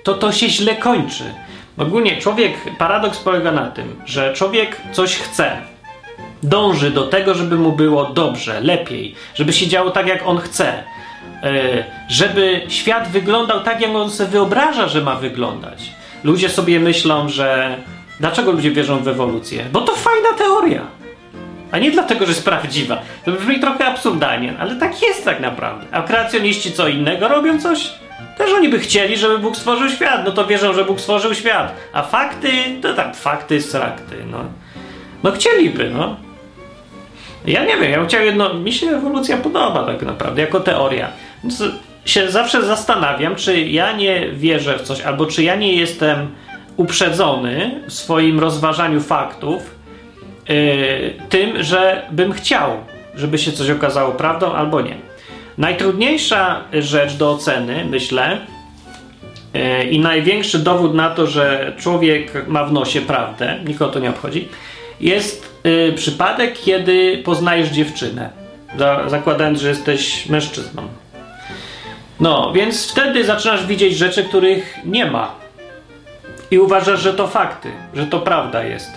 [0.03, 1.23] To to się źle kończy.
[1.77, 5.72] Ogólnie człowiek, paradoks polega na tym, że człowiek coś chce,
[6.43, 10.83] dąży do tego, żeby mu było dobrze, lepiej, żeby się działo tak, jak on chce,
[11.43, 15.91] e, żeby świat wyglądał tak, jak on sobie wyobraża, że ma wyglądać.
[16.23, 17.77] Ludzie sobie myślą, że.
[18.19, 19.65] Dlaczego ludzie wierzą w ewolucję?
[19.71, 20.81] Bo to fajna teoria.
[21.71, 23.01] A nie dlatego, że jest prawdziwa.
[23.25, 25.85] To brzmi trochę absurdalnie, ale tak jest tak naprawdę.
[25.91, 27.93] A kreacjoniści co innego robią coś?
[28.37, 30.21] Też oni by chcieli, żeby Bóg stworzył świat.
[30.25, 31.75] No to wierzą, że Bóg stworzył świat.
[31.93, 32.51] A fakty,
[32.81, 34.39] to tak, fakty, strakty, no.
[35.23, 36.15] No chcieliby, no.
[37.45, 38.53] Ja nie wiem, ja bym chciał jedno.
[38.53, 41.07] Mi się ewolucja podoba tak naprawdę, jako teoria.
[41.43, 41.63] Więc
[42.05, 46.27] się zawsze zastanawiam, czy ja nie wierzę w coś, albo czy ja nie jestem
[46.77, 49.75] uprzedzony w swoim rozważaniu faktów
[50.49, 52.71] yy, tym, że bym chciał,
[53.15, 54.95] żeby się coś okazało prawdą albo nie.
[55.57, 58.37] Najtrudniejsza rzecz do oceny, myślę,
[59.53, 64.09] yy, i największy dowód na to, że człowiek ma w nosie prawdę, nikogo to nie
[64.09, 64.47] obchodzi,
[65.03, 68.29] jest y, przypadek, kiedy poznajesz dziewczynę,
[68.77, 70.87] za, zakładając, że jesteś mężczyzną.
[72.19, 75.35] No, więc wtedy zaczynasz widzieć rzeczy, których nie ma.
[76.51, 78.91] I uważasz, że to fakty, że to prawda jest.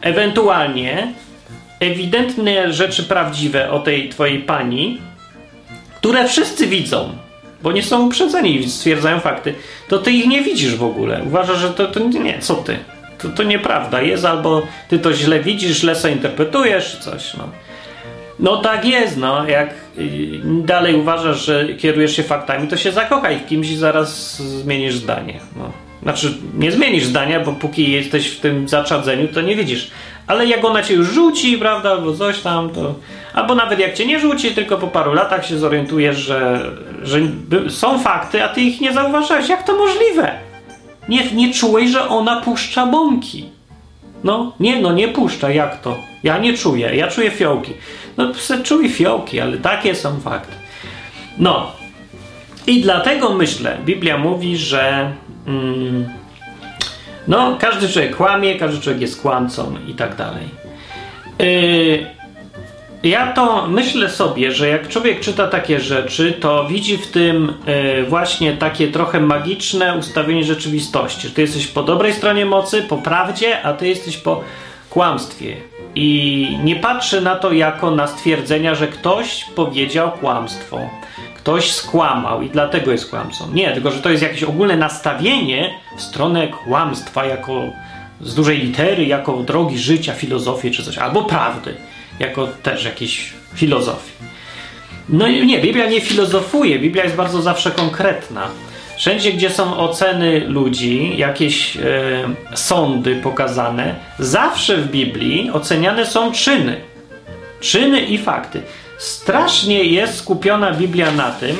[0.00, 1.12] Ewentualnie
[1.80, 5.00] ewidentne rzeczy prawdziwe o tej twojej pani,
[5.96, 7.10] które wszyscy widzą,
[7.62, 9.54] bo nie są uprzedzeni i stwierdzają fakty,
[9.88, 11.22] to ty ich nie widzisz w ogóle.
[11.26, 12.78] Uważasz, że to, to nie, co ty?
[13.24, 17.48] To, to nieprawda jest, albo ty to źle widzisz, źle sobie interpretujesz, coś, no.
[18.38, 19.48] No tak jest, no.
[19.48, 24.36] Jak y, dalej uważasz, że kierujesz się faktami, to się zakochaj w kimś i zaraz
[24.42, 25.40] zmienisz zdanie.
[25.56, 25.70] No.
[26.02, 29.90] Znaczy, nie zmienisz zdania, bo póki jesteś w tym zaczadzeniu, to nie widzisz.
[30.26, 32.94] Ale jak ona cię już rzuci, prawda, albo coś tam, to.
[33.34, 36.70] Albo nawet jak cię nie rzuci, tylko po paru latach się zorientujesz, że,
[37.02, 37.18] że
[37.68, 39.48] są fakty, a ty ich nie zauważałeś.
[39.48, 40.43] Jak to możliwe?
[41.08, 43.48] Nie, nie czułeś, że ona puszcza bąki.
[44.24, 45.98] No, nie, no nie puszcza, jak to?
[46.22, 47.72] Ja nie czuję, ja czuję fiołki.
[48.16, 48.32] No,
[48.64, 50.52] czuję fiołki, ale takie są fakty.
[51.38, 51.72] No,
[52.66, 55.12] i dlatego myślę, Biblia mówi, że
[55.46, 56.08] mm,
[57.28, 60.48] no, każdy człowiek kłamie, każdy człowiek jest kłamcą i tak dalej.
[61.38, 62.06] Yy,
[63.04, 67.52] ja to myślę sobie, że jak człowiek czyta takie rzeczy, to widzi w tym
[68.00, 71.30] y, właśnie takie trochę magiczne ustawienie rzeczywistości.
[71.30, 74.44] Ty jesteś po dobrej stronie mocy, po prawdzie, a ty jesteś po
[74.90, 75.56] kłamstwie.
[75.94, 80.80] I nie patrzy na to jako na stwierdzenia, że ktoś powiedział kłamstwo,
[81.36, 83.52] ktoś skłamał i dlatego jest kłamcą.
[83.52, 87.62] Nie, tylko że to jest jakieś ogólne nastawienie w stronę kłamstwa jako
[88.20, 91.74] z dużej litery, jako drogi życia, filozofii czy coś, albo prawdy
[92.18, 94.12] jako też jakieś filozofii.
[95.08, 98.48] No nie, Biblia nie filozofuje, Biblia jest bardzo zawsze konkretna.
[98.96, 101.80] Wszędzie, gdzie są oceny ludzi, jakieś e,
[102.54, 106.80] sądy pokazane, zawsze w Biblii oceniane są czyny.
[107.60, 108.62] Czyny i fakty.
[108.98, 111.56] Strasznie jest skupiona Biblia na tym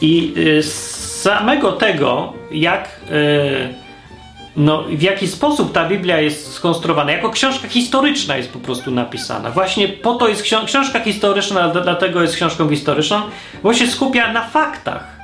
[0.00, 2.88] i e, z samego tego, jak.
[3.10, 3.85] E,
[4.56, 7.12] no, w jaki sposób ta Biblia jest skonstruowana.
[7.12, 9.50] Jako książka historyczna jest po prostu napisana.
[9.50, 13.22] Właśnie po to jest książ książka historyczna, dlatego jest książką historyczną,
[13.62, 15.16] bo się skupia na faktach.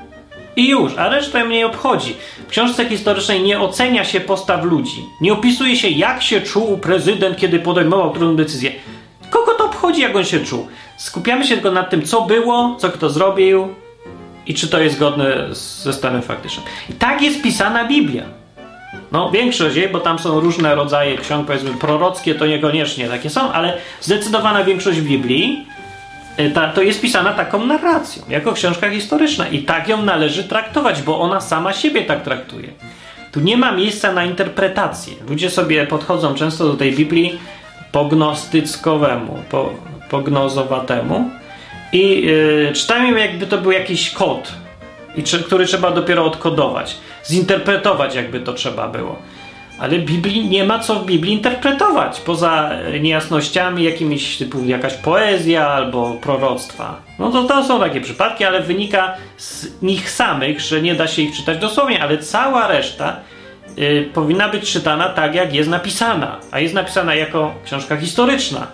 [0.57, 2.17] I już, a resztę mnie obchodzi.
[2.47, 5.05] W książce historycznej nie ocenia się postaw ludzi.
[5.21, 8.73] Nie opisuje się, jak się czuł prezydent, kiedy podejmował trudną decyzję.
[9.31, 10.67] Kogo to obchodzi, jak on się czuł?
[10.97, 13.69] Skupiamy się tylko nad tym, co było, co kto zrobił
[14.47, 16.67] i czy to jest zgodne ze stanem faktycznym.
[16.91, 18.42] I tak jest pisana Biblia.
[19.13, 23.53] No, większość jej, bo tam są różne rodzaje ksiąg, powiedzmy prorockie, to niekoniecznie takie są,
[23.53, 25.67] ale zdecydowana większość Biblii
[26.41, 31.03] y, ta, to jest pisana taką narracją, jako książka historyczna i tak ją należy traktować,
[31.03, 32.69] bo ona sama siebie tak traktuje.
[33.33, 35.15] Tu nie ma miejsca na interpretację.
[35.29, 37.39] Ludzie sobie podchodzą często do tej Biblii
[37.93, 39.71] pognostyckowemu, po,
[40.11, 41.31] pognozowatemu
[41.93, 44.53] i yy, czytają jakby to był jakiś kod,
[45.17, 49.19] i, który trzeba dopiero odkodować zinterpretować, jakby to trzeba było.
[49.79, 52.71] Ale Biblii nie ma co w Biblii interpretować, poza
[53.01, 57.01] niejasnościami jakimiś typu jakaś poezja albo proroctwa.
[57.19, 61.23] No to, to są takie przypadki, ale wynika z nich samych, że nie da się
[61.23, 63.17] ich czytać dosłownie, ale cała reszta
[63.79, 66.37] y, powinna być czytana tak, jak jest napisana.
[66.51, 68.67] A jest napisana jako książka historyczna.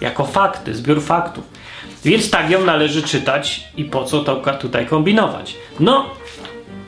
[0.00, 1.44] Jako fakty, zbiór faktów.
[2.04, 5.54] Więc tak ją należy czytać i po co to tutaj kombinować.
[5.80, 6.10] No,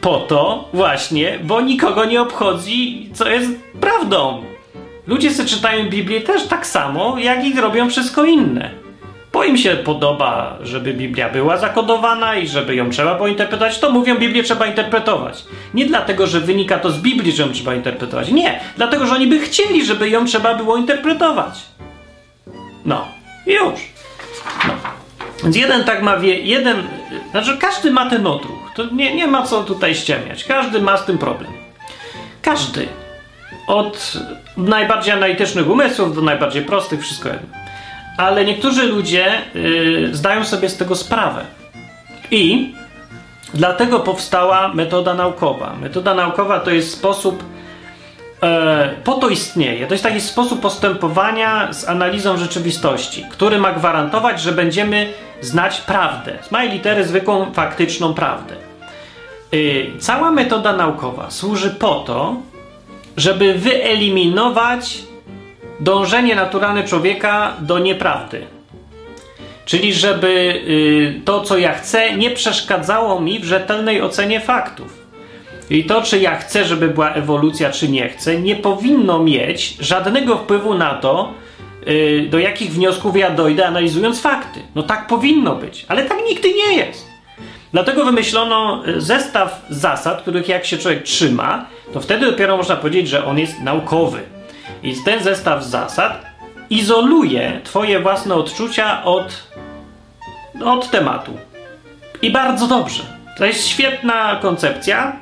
[0.01, 4.43] po to właśnie, bo nikogo nie obchodzi, co jest prawdą.
[5.07, 8.71] Ludzie sobie czytają Biblię też tak samo, jak i robią wszystko inne.
[9.33, 13.91] Bo im się podoba, żeby Biblia była zakodowana i żeby ją trzeba było interpretować, to
[13.91, 15.45] mówią, Biblię trzeba interpretować.
[15.75, 18.31] Nie dlatego, że wynika to z Biblii, że ją trzeba interpretować.
[18.31, 21.63] Nie, dlatego, że oni by chcieli, żeby ją trzeba było interpretować.
[22.85, 23.09] No,
[23.47, 23.81] już.
[24.67, 25.00] No.
[25.43, 26.83] Więc jeden tak ma, wie, jeden,
[27.31, 28.71] znaczy każdy ma ten odruch.
[28.75, 30.45] To nie, nie ma co tutaj ściemniać.
[30.45, 31.53] Każdy ma z tym problem.
[32.43, 32.89] Każdy.
[33.67, 34.13] Od
[34.57, 37.49] najbardziej analitycznych umysłów do najbardziej prostych, wszystko jedno.
[38.19, 41.45] Ale niektórzy ludzie yy, zdają sobie z tego sprawę.
[42.31, 42.75] I
[43.55, 45.77] dlatego powstała metoda naukowa.
[45.81, 47.43] Metoda naukowa to jest sposób,
[49.05, 49.87] po to istnieje.
[49.87, 56.39] To jest taki sposób postępowania z analizą rzeczywistości, który ma gwarantować, że będziemy znać prawdę.
[56.43, 58.55] Z małej litery zwykłą, faktyczną prawdę.
[59.53, 62.37] Yy, cała metoda naukowa służy po to,
[63.17, 64.99] żeby wyeliminować
[65.81, 68.47] dążenie naturalne człowieka do nieprawdy.
[69.65, 75.00] Czyli żeby yy, to, co ja chcę, nie przeszkadzało mi w rzetelnej ocenie faktów.
[75.71, 80.37] I to, czy ja chcę, żeby była ewolucja, czy nie chcę, nie powinno mieć żadnego
[80.37, 81.35] wpływu na to,
[81.89, 84.61] Y, do jakich wniosków ja dojdę, analizując fakty.
[84.75, 87.07] No tak powinno być, ale tak nigdy nie jest.
[87.73, 93.09] Dlatego wymyślono y, zestaw zasad, których jak się człowiek trzyma, to wtedy dopiero można powiedzieć,
[93.09, 94.21] że on jest naukowy.
[94.83, 96.27] I ten zestaw zasad
[96.71, 99.49] izoluje Twoje własne odczucia od,
[100.65, 101.33] od tematu.
[102.23, 103.03] I bardzo dobrze.
[103.39, 105.17] To jest świetna koncepcja,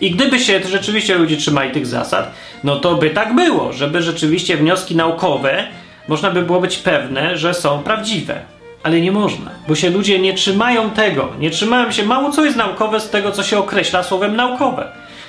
[0.00, 4.56] i gdyby się rzeczywiście ludzie trzymali tych zasad, no to by tak było, żeby rzeczywiście
[4.56, 5.66] wnioski naukowe
[6.08, 8.40] można by było być pewne, że są prawdziwe.
[8.82, 11.28] Ale nie można, bo się ludzie nie trzymają tego.
[11.38, 14.88] Nie trzymają się, mało co jest naukowe z tego, co się określa słowem naukowe.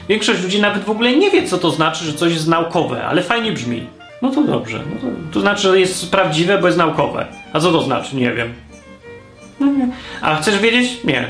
[0.10, 3.24] Większość ludzi nawet w ogóle nie wie, co to znaczy, że coś jest naukowe, ale
[3.24, 3.88] fajnie brzmi.
[4.22, 4.80] No to dobrze.
[4.94, 7.26] No to, to znaczy, że jest prawdziwe, bo jest naukowe.
[7.54, 8.16] A co to znaczy?
[8.16, 8.54] Nie wiem.
[9.60, 9.88] No nie.
[10.22, 11.04] A chcesz wiedzieć?
[11.04, 11.28] Nie.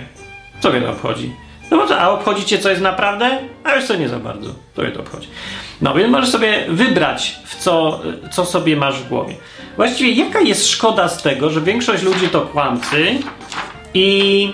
[0.60, 1.32] Co mnie to obchodzi?
[1.71, 3.38] No bo to, a obchodzi cię, co jest naprawdę?
[3.63, 4.49] A już co nie za bardzo.
[4.75, 5.27] To mnie to obchodzi.
[5.82, 8.01] No więc możesz sobie wybrać, w co,
[8.32, 9.36] co sobie masz w głowie.
[9.75, 13.19] Właściwie jaka jest szkoda z tego, że większość ludzi to kłamcy
[13.93, 14.51] i,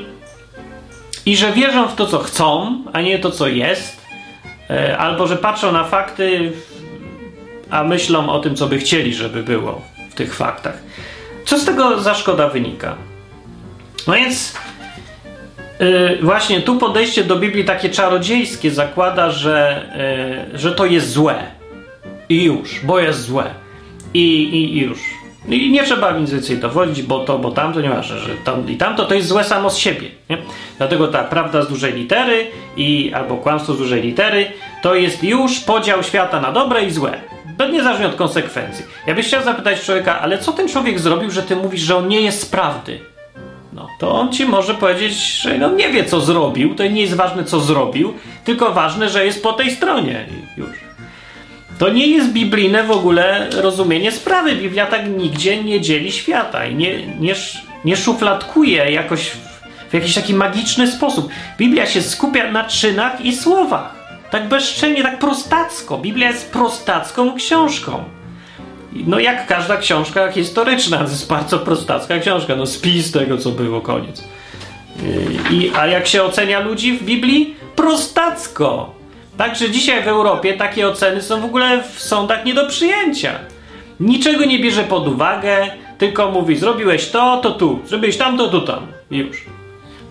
[1.26, 4.02] i że wierzą w to, co chcą, a nie to, co jest,
[4.70, 6.54] e, albo że patrzą na fakty,
[7.70, 10.78] a myślą o tym, co by chcieli, żeby było w tych faktach.
[11.46, 12.96] Co z tego za szkoda wynika?
[14.08, 14.54] No więc
[15.80, 19.86] Yy, właśnie tu podejście do Biblii takie czarodziejskie zakłada, że,
[20.52, 21.36] yy, że to jest złe.
[22.30, 23.46] I już, bo jest złe.
[24.14, 25.00] I, i, i już.
[25.48, 28.78] I nie trzeba nic więcej dowodzić, bo to, bo tamto, nie ważne, że tam i
[28.78, 30.08] tamto to jest złe samo z siebie.
[30.30, 30.38] Nie?
[30.78, 34.46] Dlatego ta prawda z dużej litery i albo kłamstwo z dużej litery
[34.82, 37.12] to jest już podział świata na dobre i złe.
[37.72, 38.86] niezależnie od konsekwencji.
[39.08, 42.08] Ja byś chciał zapytać człowieka, ale co ten człowiek zrobił, że ty mówisz, że on
[42.08, 43.00] nie jest z prawdy?
[44.04, 47.44] To on ci może powiedzieć, że no nie wie, co zrobił, to nie jest ważne,
[47.44, 48.14] co zrobił,
[48.44, 50.70] tylko ważne, że jest po tej stronie i już.
[51.80, 54.56] To nie jest biblijne w ogóle rozumienie sprawy.
[54.56, 57.36] Biblia tak nigdzie nie dzieli świata i nie, nie,
[57.86, 59.38] nie szufladkuje jakoś w,
[59.90, 61.30] w jakiś taki magiczny sposób.
[61.58, 63.96] Biblia się skupia na czynach i słowach.
[64.32, 65.98] Tak bezczelnie, tak prostacko.
[65.98, 68.04] Biblia jest prostacką książką.
[69.08, 72.56] No jak każda książka historyczna, to jest bardzo prostacka książka.
[72.56, 74.24] No spis tego, co było, koniec.
[75.52, 77.56] I, a jak się ocenia ludzi w Biblii?
[77.76, 78.94] Prostacko.
[79.38, 83.40] Także dzisiaj w Europie takie oceny są w ogóle w sądach nie do przyjęcia.
[84.00, 88.62] Niczego nie bierze pod uwagę, tylko mówi: zrobiłeś to, to tu, zrobiłeś tam, to tu,
[88.62, 88.88] tam.
[89.12, 89.46] Już.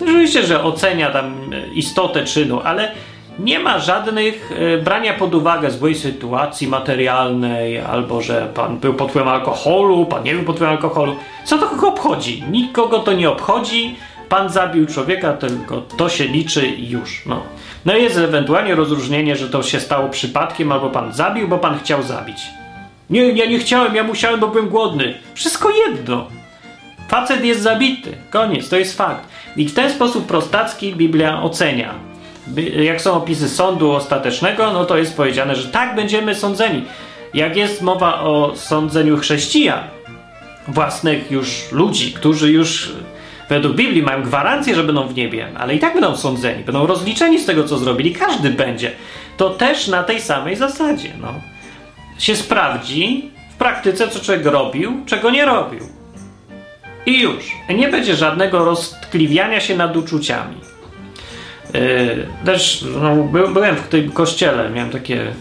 [0.03, 2.92] Oczywiście, że ocenia tam istotę czynu, ale
[3.38, 9.09] nie ma żadnych e, brania pod uwagę złej sytuacji materialnej, albo że pan był pod
[9.09, 11.16] wpływem alkoholu, pan nie był pod wpływem alkoholu.
[11.45, 12.45] Co to kogo obchodzi?
[12.51, 13.97] Nikogo to nie obchodzi.
[14.29, 17.27] Pan zabił człowieka, tylko to się liczy i już.
[17.27, 17.42] No.
[17.85, 22.03] no jest ewentualnie rozróżnienie, że to się stało przypadkiem, albo pan zabił, bo pan chciał
[22.03, 22.47] zabić.
[23.11, 25.14] Nie, ja nie chciałem, ja musiałem, bo byłem głodny.
[25.35, 26.27] Wszystko jedno.
[27.09, 28.16] Facet jest zabity.
[28.31, 29.29] Koniec, to jest fakt.
[29.57, 32.12] I w ten sposób prostacki Biblia ocenia
[32.76, 36.85] jak są opisy sądu ostatecznego, no to jest powiedziane, że tak będziemy sądzeni.
[37.35, 39.81] Jak jest mowa o sądzeniu chrześcijan,
[40.68, 42.92] własnych już ludzi, którzy już
[43.48, 47.38] według Biblii mają gwarancję, że będą w niebie, ale i tak będą sądzeni, będą rozliczeni
[47.38, 48.92] z tego, co zrobili, każdy będzie.
[49.37, 51.35] To też na tej samej zasadzie, no.
[52.18, 55.81] Się sprawdzi w praktyce, co człowiek robił, czego nie robił.
[57.07, 57.44] I już.
[57.68, 60.72] Nie będzie żadnego roztkliwiania się nad uczuciami.
[61.75, 63.17] Yy, też no,
[63.49, 65.33] byłem w tym kościele, miałem takie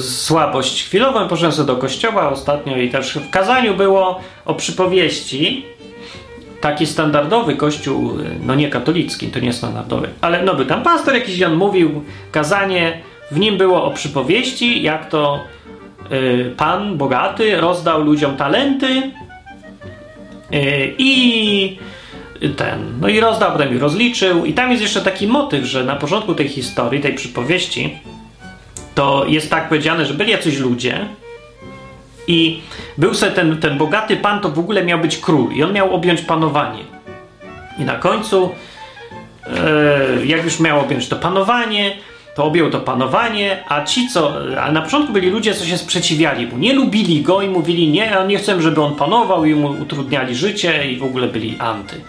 [0.00, 5.64] słabość chwilową, poszedłem sobie do kościoła ostatnio i też w kazaniu było o przypowieści.
[6.60, 8.12] Taki standardowy kościół,
[8.46, 13.00] no nie katolicki, to nie standardowy, ale no by tam pastor jakiś on mówił, kazanie,
[13.30, 15.44] w nim było o przypowieści, jak to
[16.12, 19.10] y, pan bogaty rozdał ludziom talenty
[20.98, 21.78] i
[22.56, 24.44] ten, no i rozdał, potem i rozliczył.
[24.44, 27.98] I tam jest jeszcze taki motyw, że na początku tej historii, tej przypowieści,
[28.94, 31.06] to jest tak powiedziane, że byli jacyś ludzie
[32.26, 32.60] i
[32.98, 35.94] był sobie ten, ten bogaty pan, to w ogóle miał być król i on miał
[35.94, 36.84] objąć panowanie.
[37.78, 38.50] I na końcu,
[39.46, 41.96] e, jak już miał objąć to panowanie,
[42.38, 46.46] to objął to panowanie, a ci co, a na początku byli ludzie, co się sprzeciwiali
[46.46, 50.34] mu, nie lubili go i mówili nie, nie chcę, żeby on panował i mu utrudniali
[50.34, 52.00] życie i w ogóle byli anty.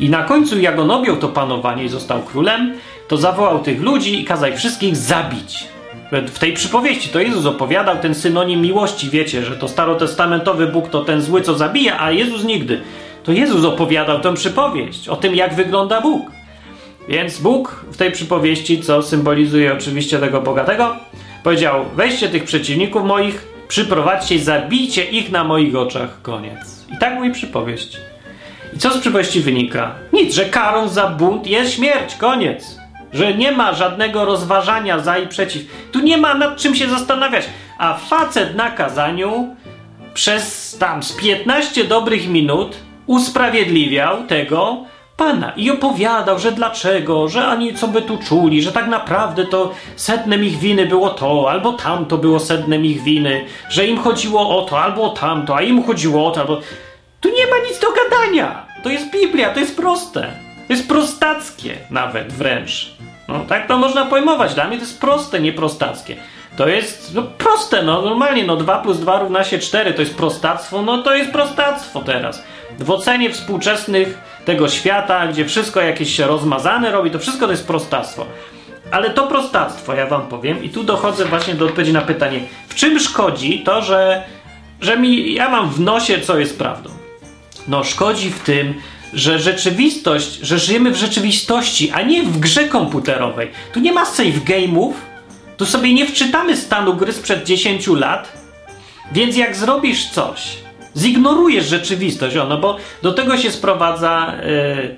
[0.00, 2.74] I na końcu, jak on objął to panowanie i został królem,
[3.08, 5.66] to zawołał tych ludzi i kazał wszystkich zabić.
[6.12, 11.04] W tej przypowieści to Jezus opowiadał ten synonim miłości, wiecie, że to starotestamentowy Bóg to
[11.04, 12.80] ten zły, co zabija, a Jezus nigdy.
[13.24, 16.37] To Jezus opowiadał tę przypowieść o tym, jak wygląda Bóg.
[17.08, 20.96] Więc Bóg w tej przypowieści, co symbolizuje oczywiście tego bogatego,
[21.42, 26.22] powiedział: Weźcie tych przeciwników moich, przyprowadźcie zabijcie ich na moich oczach.
[26.22, 26.86] Koniec.
[26.94, 27.96] I tak mówi przypowieść.
[28.76, 29.94] I co z przypowieści wynika?
[30.12, 32.14] Nic, że karą za bunt jest śmierć.
[32.14, 32.78] Koniec.
[33.12, 35.62] Że nie ma żadnego rozważania za i przeciw.
[35.92, 37.44] Tu nie ma nad czym się zastanawiać.
[37.78, 39.56] A facet na kazaniu
[40.14, 44.84] przez tam z 15 dobrych minut usprawiedliwiał tego,
[45.18, 49.72] Pana i opowiadał, że dlaczego, że ani co by tu czuli, że tak naprawdę to
[49.96, 54.62] sednem ich winy było to, albo tamto było sednem ich winy, że im chodziło o
[54.62, 56.60] to, albo o tamto, a im chodziło o to, albo...
[57.20, 58.66] Tu nie ma nic do gadania!
[58.82, 60.20] To jest Biblia, to jest proste.
[60.66, 62.92] To jest prostackie nawet wręcz.
[63.28, 64.54] No, tak to można pojmować.
[64.54, 66.16] Dla mnie to jest proste, nie prostackie.
[66.56, 70.16] To jest no, proste, no normalnie, no 2 plus 2 równa się 4, to jest
[70.16, 72.42] prostactwo, no to jest prostactwo teraz.
[72.78, 77.66] W ocenie współczesnych tego świata, gdzie wszystko jakieś się rozmazane robi, to wszystko to jest
[77.66, 78.26] prostactwo.
[78.90, 82.74] Ale to prostactwo, ja wam powiem, i tu dochodzę właśnie do odpowiedzi na pytanie, w
[82.74, 84.24] czym szkodzi to, że,
[84.80, 86.90] że mi, ja mam w nosie, co jest prawdą.
[87.68, 88.74] No, szkodzi w tym,
[89.12, 93.50] że rzeczywistość, że żyjemy w rzeczywistości, a nie w grze komputerowej.
[93.72, 94.92] Tu nie ma save game'ów,
[95.56, 98.32] tu sobie nie wczytamy stanu gry sprzed 10 lat,
[99.12, 100.56] więc jak zrobisz coś,
[100.96, 104.96] zignorujesz rzeczywistość, no bo do tego się sprowadza yy,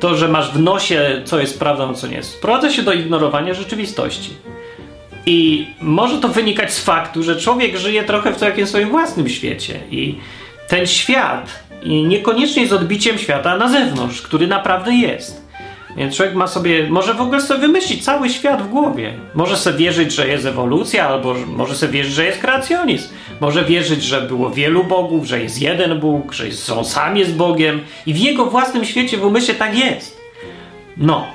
[0.00, 2.32] to, że masz w nosie, co jest prawdą, co nie jest.
[2.32, 4.30] Sprowadza się do ignorowania rzeczywistości.
[5.26, 9.80] I może to wynikać z faktu, że człowiek żyje trochę w takim swoim własnym świecie
[9.90, 10.18] i
[10.68, 15.50] ten świat niekoniecznie jest odbiciem świata na zewnątrz, który naprawdę jest.
[15.96, 19.14] Więc człowiek ma sobie, może w ogóle sobie wymyślić cały świat w głowie.
[19.34, 23.08] Może sobie wierzyć, że jest ewolucja, albo może sobie wierzyć, że jest kreacjonizm.
[23.40, 27.34] Może wierzyć, że było wielu bogów, że jest jeden Bóg, że jest, on sam jest
[27.34, 30.20] Bogiem i w jego własnym świecie, w umyśle tak jest.
[30.96, 31.26] No.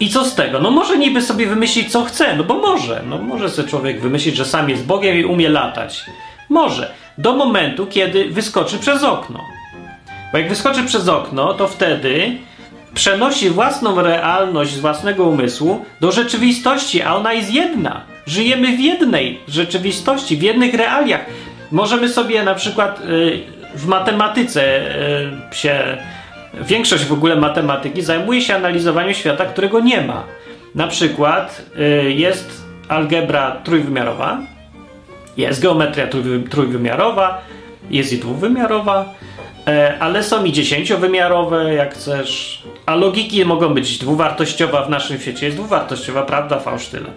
[0.00, 0.60] I co z tego?
[0.60, 3.02] No może niby sobie wymyślić, co chce, no bo może.
[3.08, 6.04] No może sobie człowiek wymyślić, że sam jest Bogiem i umie latać.
[6.48, 6.94] Może.
[7.18, 9.40] Do momentu, kiedy wyskoczy przez okno.
[10.32, 12.38] Bo jak wyskoczy przez okno, to wtedy
[12.94, 18.00] przenosi własną realność z własnego umysłu do rzeczywistości, a ona jest jedna.
[18.26, 21.26] Żyjemy w jednej rzeczywistości, w jednych realiach.
[21.72, 23.40] Możemy sobie na przykład y,
[23.74, 24.80] w matematyce
[25.52, 25.98] y, się.
[26.60, 30.24] Większość w ogóle matematyki zajmuje się analizowaniem świata, którego nie ma.
[30.74, 34.40] Na przykład y, jest algebra trójwymiarowa,
[35.36, 36.06] jest geometria
[36.50, 37.42] trójwymiarowa,
[37.90, 39.14] jest i dwuwymiarowa,
[39.66, 42.62] e, ale są i dziesięciowymiarowe, jak chcesz.
[42.86, 45.46] A logiki mogą być dwuwartościowa w naszym świecie.
[45.46, 47.10] Jest dwuwartościowa, prawda, fałsz tyle.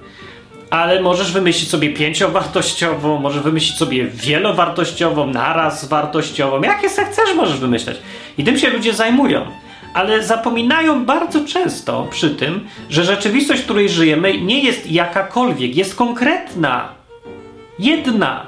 [0.69, 6.61] Ale możesz wymyślić sobie pięciowartościową, możesz wymyślić sobie wielowartościową, naraz wartościową.
[6.61, 7.97] Jakie se chcesz, możesz wymyślać.
[8.37, 9.45] I tym się ludzie zajmują.
[9.93, 15.95] Ale zapominają bardzo często przy tym, że rzeczywistość, w której żyjemy, nie jest jakakolwiek, jest
[15.95, 16.89] konkretna.
[17.79, 18.45] Jedna.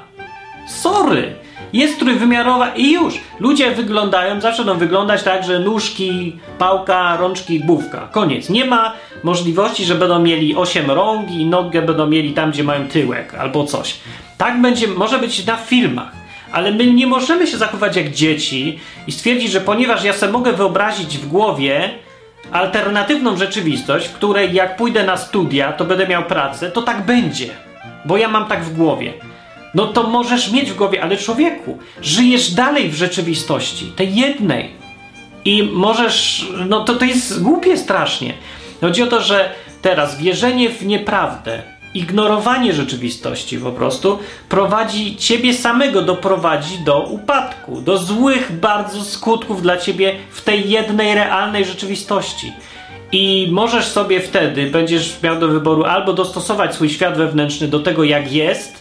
[0.68, 1.47] Sorry.
[1.72, 3.14] Jest trójwymiarowa i już.
[3.40, 8.08] Ludzie wyglądają, zawsze będą wyglądać tak, że nóżki, pałka, rączki, główka.
[8.12, 8.50] Koniec.
[8.50, 8.92] Nie ma
[9.22, 13.64] możliwości, że będą mieli osiem rąk i nogę będą mieli tam, gdzie mają tyłek albo
[13.64, 13.96] coś.
[14.38, 16.12] Tak będzie, może być na filmach.
[16.52, 20.52] Ale my nie możemy się zachować jak dzieci i stwierdzić, że ponieważ ja sobie mogę
[20.52, 21.90] wyobrazić w głowie
[22.52, 27.48] alternatywną rzeczywistość, w której jak pójdę na studia, to będę miał pracę, to tak będzie.
[28.04, 29.12] Bo ja mam tak w głowie.
[29.74, 34.70] No to możesz mieć w głowie, ale człowieku, żyjesz dalej w rzeczywistości, tej jednej.
[35.44, 38.34] I możesz, no to, to jest głupie strasznie.
[38.80, 39.50] Chodzi o to, że
[39.82, 41.62] teraz wierzenie w nieprawdę,
[41.94, 49.76] ignorowanie rzeczywistości po prostu prowadzi ciebie samego, doprowadzi do upadku, do złych bardzo skutków dla
[49.76, 52.52] ciebie w tej jednej realnej rzeczywistości.
[53.12, 58.04] I możesz sobie wtedy, będziesz miał do wyboru albo dostosować swój świat wewnętrzny do tego,
[58.04, 58.77] jak jest,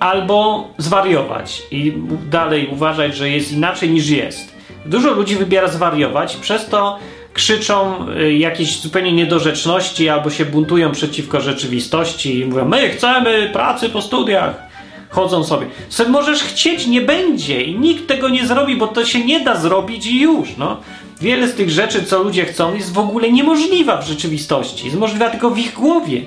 [0.00, 1.92] albo zwariować i
[2.30, 4.54] dalej uważać, że jest inaczej niż jest.
[4.86, 6.98] Dużo ludzi wybiera zwariować, przez to
[7.32, 13.88] krzyczą y, jakieś zupełnie niedorzeczności albo się buntują przeciwko rzeczywistości i mówią: My chcemy pracy
[13.88, 14.68] po studiach.
[15.10, 15.66] Chodzą sobie.
[15.88, 19.56] Co możesz chcieć, nie będzie i nikt tego nie zrobi, bo to się nie da
[19.56, 20.56] zrobić i już.
[20.56, 20.76] No.
[21.20, 24.84] Wiele z tych rzeczy, co ludzie chcą, jest w ogóle niemożliwa w rzeczywistości.
[24.84, 26.22] Jest możliwa tylko w ich głowie.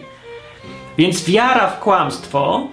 [0.97, 2.67] Więc wiara w kłamstwo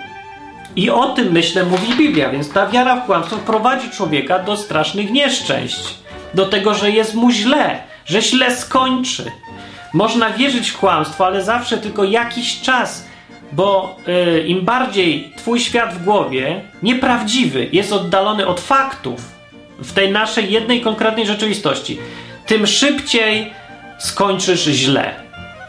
[0.79, 5.11] i o tym, myślę, mówi Biblia, więc ta wiara w kłamstwo prowadzi człowieka do strasznych
[5.11, 5.95] nieszczęść.
[6.35, 9.25] Do tego, że jest mu źle, że źle skończy.
[9.95, 13.07] Można wierzyć w kłamstwo, ale zawsze tylko jakiś czas,
[13.53, 19.21] bo yy, im bardziej twój świat w głowie, nieprawdziwy, jest oddalony od faktów
[19.79, 21.99] w tej naszej jednej konkretnej rzeczywistości,
[22.47, 23.53] tym szybciej
[23.99, 25.15] skończysz źle.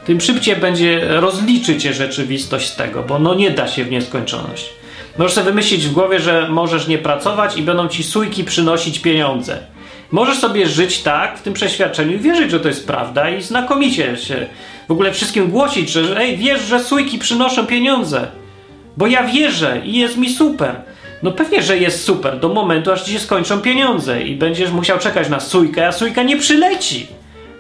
[0.05, 4.78] Tym szybciej będzie rozliczyć cię rzeczywistość z tego, bo no nie da się w nieskończoność.
[5.19, 9.57] Możesz sobie wymyślić w głowie, że możesz nie pracować i będą ci sójki przynosić pieniądze.
[10.11, 14.17] Możesz sobie żyć tak, w tym przeświadczeniu, i wierzyć, że to jest prawda i znakomicie
[14.17, 14.47] się
[14.87, 18.27] w ogóle wszystkim głosić, że ej, wiesz, że sójki przynoszą pieniądze,
[18.97, 20.75] bo ja wierzę i jest mi super.
[21.23, 24.99] No pewnie, że jest super, do momentu, aż ci się skończą pieniądze i będziesz musiał
[24.99, 27.07] czekać na sójkę, a sójka nie przyleci.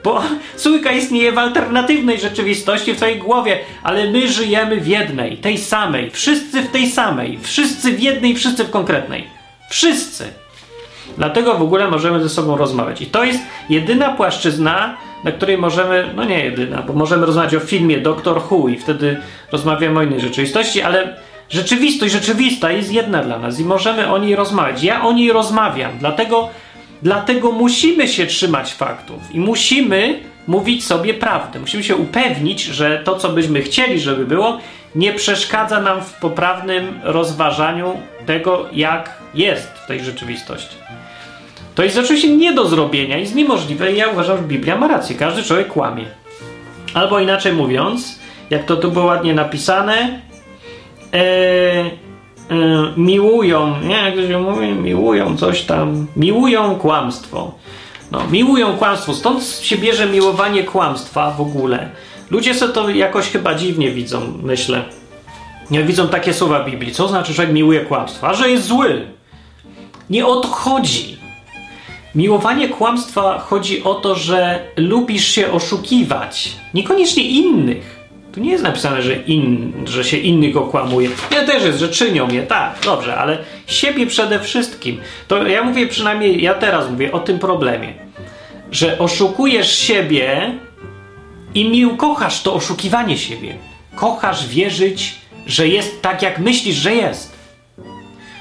[0.03, 0.21] Bo
[0.55, 6.11] sójka istnieje w alternatywnej rzeczywistości w twojej głowie, ale my żyjemy w jednej, tej samej.
[6.11, 7.39] Wszyscy w tej samej.
[7.41, 9.27] Wszyscy w jednej, wszyscy w konkretnej.
[9.69, 10.27] Wszyscy.
[11.17, 13.01] Dlatego w ogóle możemy ze sobą rozmawiać.
[13.01, 13.39] I to jest
[13.69, 18.67] jedyna płaszczyzna, na której możemy, no nie jedyna, bo możemy rozmawiać o filmie Doctor Who
[18.67, 19.17] i wtedy
[19.51, 21.15] rozmawiamy o innej rzeczywistości, ale
[21.49, 24.83] rzeczywistość rzeczywista jest jedna dla nas i możemy o niej rozmawiać.
[24.83, 26.49] Ja o niej rozmawiam, dlatego
[27.01, 31.59] Dlatego musimy się trzymać faktów i musimy mówić sobie prawdę.
[31.59, 34.59] Musimy się upewnić, że to, co byśmy chcieli, żeby było,
[34.95, 40.75] nie przeszkadza nam w poprawnym rozważaniu tego, jak jest w tej rzeczywistości.
[41.75, 45.15] To jest oczywiście nie do zrobienia, jest niemożliwe i ja uważam, że Biblia ma rację.
[45.15, 46.05] Każdy człowiek kłamie.
[46.93, 48.19] Albo inaczej mówiąc,
[48.49, 50.21] jak to tu było ładnie napisane,
[51.13, 51.89] ee,
[52.97, 57.51] miłują, nie, jak to się mówi, miłują coś tam, miłują kłamstwo.
[58.11, 61.89] No, miłują kłamstwo, stąd się bierze miłowanie kłamstwa w ogóle.
[62.31, 64.83] Ludzie sobie to jakoś chyba dziwnie widzą, myślę.
[65.71, 66.91] Nie widzą takie słowa w Biblii.
[66.91, 68.27] Co znaczy, że miłuje kłamstwo?
[68.27, 69.07] A że jest zły.
[70.09, 71.17] Nie o to chodzi.
[72.15, 76.51] Miłowanie kłamstwa chodzi o to, że lubisz się oszukiwać.
[76.73, 77.98] Niekoniecznie innych
[78.31, 81.09] Tu nie jest napisane, że, in, że się innych okłamuje.
[81.31, 85.01] Nie też jest, że czynią je, tak, dobrze, ale siebie przede wszystkim.
[85.27, 87.93] To ja mówię przynajmniej, ja teraz mówię o tym problemie,
[88.71, 90.53] że oszukujesz siebie
[91.55, 93.55] i mi ukochasz to oszukiwanie siebie.
[93.95, 95.15] Kochasz wierzyć,
[95.47, 97.39] że jest tak, jak myślisz, że jest.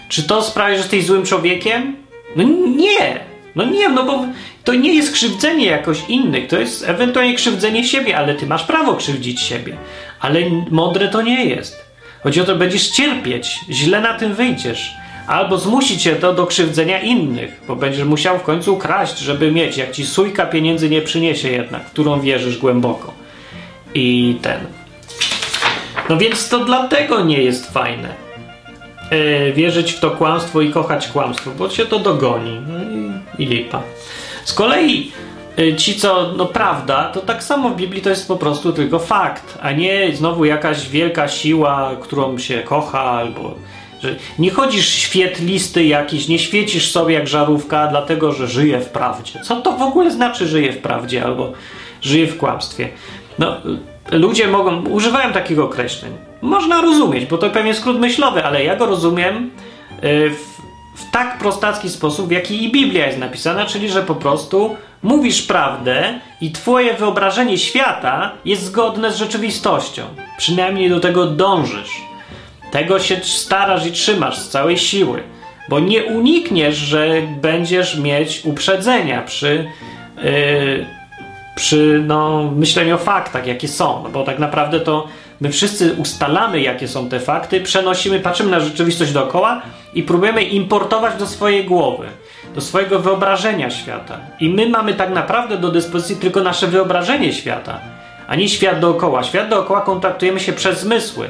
[0.08, 1.96] Czy to sprawia, że jesteś złym człowiekiem?
[2.36, 2.42] No
[2.76, 3.20] nie!
[3.54, 4.24] No nie, no bo
[4.68, 8.94] to nie jest krzywdzenie jakoś innych, to jest ewentualnie krzywdzenie siebie, ale ty masz prawo
[8.94, 9.76] krzywdzić siebie.
[10.20, 10.40] Ale
[10.70, 11.84] mądre to nie jest.
[12.22, 14.94] Chodzi o to, będziesz cierpieć, źle na tym wyjdziesz.
[15.26, 19.76] Albo zmusi cię to do krzywdzenia innych, bo będziesz musiał w końcu kraść, żeby mieć,
[19.76, 23.14] jak ci sójka pieniędzy nie przyniesie jednak, którą wierzysz głęboko.
[23.94, 24.60] I ten.
[26.08, 28.08] No więc to dlatego nie jest fajne.
[29.10, 32.60] Yy, wierzyć w to kłamstwo i kochać kłamstwo, bo się to dogoni.
[32.68, 33.82] No i, i lipa.
[34.48, 35.12] Z kolei
[35.56, 38.98] yy, ci, co, no prawda, to tak samo w Biblii to jest po prostu tylko
[38.98, 43.54] fakt, a nie znowu jakaś wielka siła, którą się kocha, albo
[44.02, 49.40] że nie chodzisz świetlisty jakiś, nie świecisz sobie jak żarówka, dlatego że żyje w prawdzie.
[49.42, 51.52] Co to w ogóle znaczy żyje w prawdzie albo
[52.02, 52.88] żyje w kłamstwie?
[53.38, 53.56] No,
[54.10, 56.12] ludzie mogą, używają takich określeń.
[56.42, 59.50] Można rozumieć, bo to pewnie skrót myślowy, ale ja go rozumiem
[60.02, 60.58] w,
[60.98, 65.42] w tak prostacki sposób, w jaki i Biblia jest napisana, czyli że po prostu mówisz
[65.42, 70.02] prawdę i twoje wyobrażenie świata jest zgodne z rzeczywistością.
[70.38, 72.00] Przynajmniej do tego dążysz.
[72.70, 75.22] Tego się starasz i trzymasz z całej siły,
[75.68, 79.68] bo nie unikniesz, że będziesz mieć uprzedzenia przy,
[80.16, 80.86] yy,
[81.54, 85.08] przy no, myśleniu o faktach, jakie są, no bo tak naprawdę to
[85.40, 89.62] my wszyscy ustalamy, jakie są te fakty, przenosimy, patrzymy na rzeczywistość dookoła
[89.94, 92.06] i próbujemy importować do swojej głowy,
[92.54, 94.20] do swojego wyobrażenia świata.
[94.40, 97.80] I my mamy tak naprawdę do dyspozycji tylko nasze wyobrażenie świata,
[98.28, 99.22] a nie świat dookoła.
[99.24, 101.28] Świat dookoła kontaktujemy się przez zmysły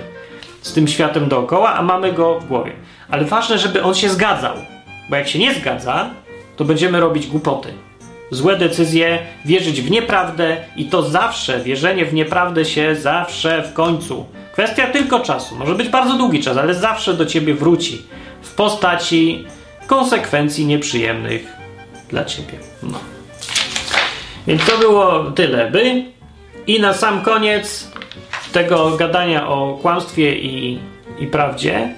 [0.63, 2.73] z tym światem dookoła, a mamy go w głowie.
[3.11, 4.55] Ale ważne, żeby on się zgadzał,
[5.11, 6.11] bo jak się nie zgadza,
[6.57, 7.88] to będziemy robić głupoty.
[8.31, 14.27] Złe decyzje, wierzyć w nieprawdę i to zawsze, wierzenie w nieprawdę się zawsze w końcu.
[14.53, 15.57] Kwestia tylko czasu.
[15.57, 18.03] Może być bardzo długi czas, ale zawsze do ciebie wróci
[18.43, 19.45] w postaci
[19.87, 21.57] konsekwencji nieprzyjemnych
[22.09, 22.59] dla ciebie.
[22.83, 22.99] No.
[24.47, 26.05] Więc to było tyle, by.
[26.67, 27.91] I na sam koniec
[28.53, 30.79] tego gadania o kłamstwie i,
[31.19, 31.95] i prawdzie,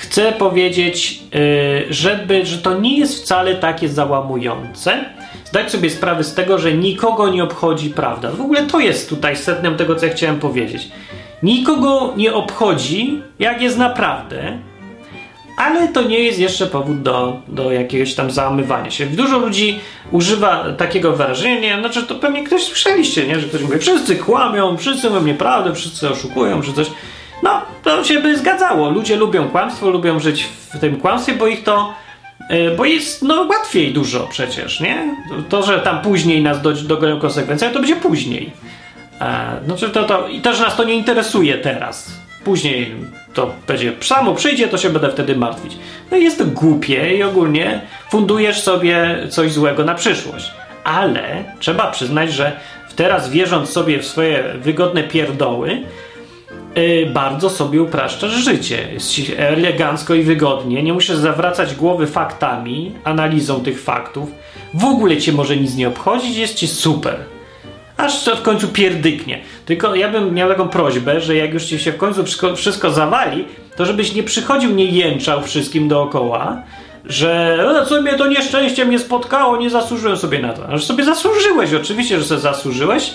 [0.00, 5.04] chcę powiedzieć, yy, żeby, że to nie jest wcale takie załamujące.
[5.48, 8.30] Zdać sobie sprawę z tego, że nikogo nie obchodzi prawda.
[8.30, 10.88] W ogóle to jest tutaj setnem tego, co ja chciałem powiedzieć.
[11.42, 14.58] Nikogo nie obchodzi, jak jest naprawdę,
[15.56, 19.06] ale to nie jest jeszcze powód do, do jakiegoś tam załamywania się.
[19.06, 19.80] Dużo ludzi
[20.12, 23.40] używa takiego wyrażenia, znaczy to pewnie ktoś słyszeliście, nie?
[23.40, 26.90] że ktoś mówi, wszyscy kłamią, wszyscy mówią nieprawdę, wszyscy oszukują, czy coś.
[27.42, 28.90] No, to się by zgadzało.
[28.90, 30.44] Ludzie lubią kłamstwo, lubią żyć
[30.74, 31.94] w tym kłamstwie, bo ich to
[32.76, 35.16] bo jest no, łatwiej dużo przecież, nie?
[35.48, 38.52] To, że tam później nas do, dogonią konsekwencje, to będzie później.
[39.20, 42.10] E, znaczy to, to, I też nas to nie interesuje teraz.
[42.44, 42.94] Później
[43.34, 45.76] to będzie samo przyjdzie, to się będę wtedy martwić.
[46.10, 47.80] No i jest to głupie i ogólnie
[48.10, 50.52] fundujesz sobie coś złego na przyszłość.
[50.84, 52.52] Ale trzeba przyznać, że
[52.96, 55.82] teraz wierząc sobie w swoje wygodne pierdoły,
[57.12, 58.88] bardzo sobie upraszczasz życie.
[58.92, 60.82] Jest ci elegancko i wygodnie.
[60.82, 64.30] Nie musisz zawracać głowy faktami, analizą tych faktów.
[64.74, 67.16] W ogóle cię może nic nie obchodzić, jest ci super
[67.98, 69.40] aż w końcu pierdyknie.
[69.66, 72.24] Tylko ja bym miał taką prośbę, że jak już ci się w końcu
[72.56, 73.44] wszystko, zawali,
[73.76, 76.62] to żebyś nie przychodził, nie jęczał wszystkim dookoła,
[77.04, 80.68] że e, co mnie to nieszczęście mnie spotkało, nie zasłużyłem sobie na to.
[80.68, 83.10] Aż sobie zasłużyłeś, oczywiście, że sobie zasłużyłeś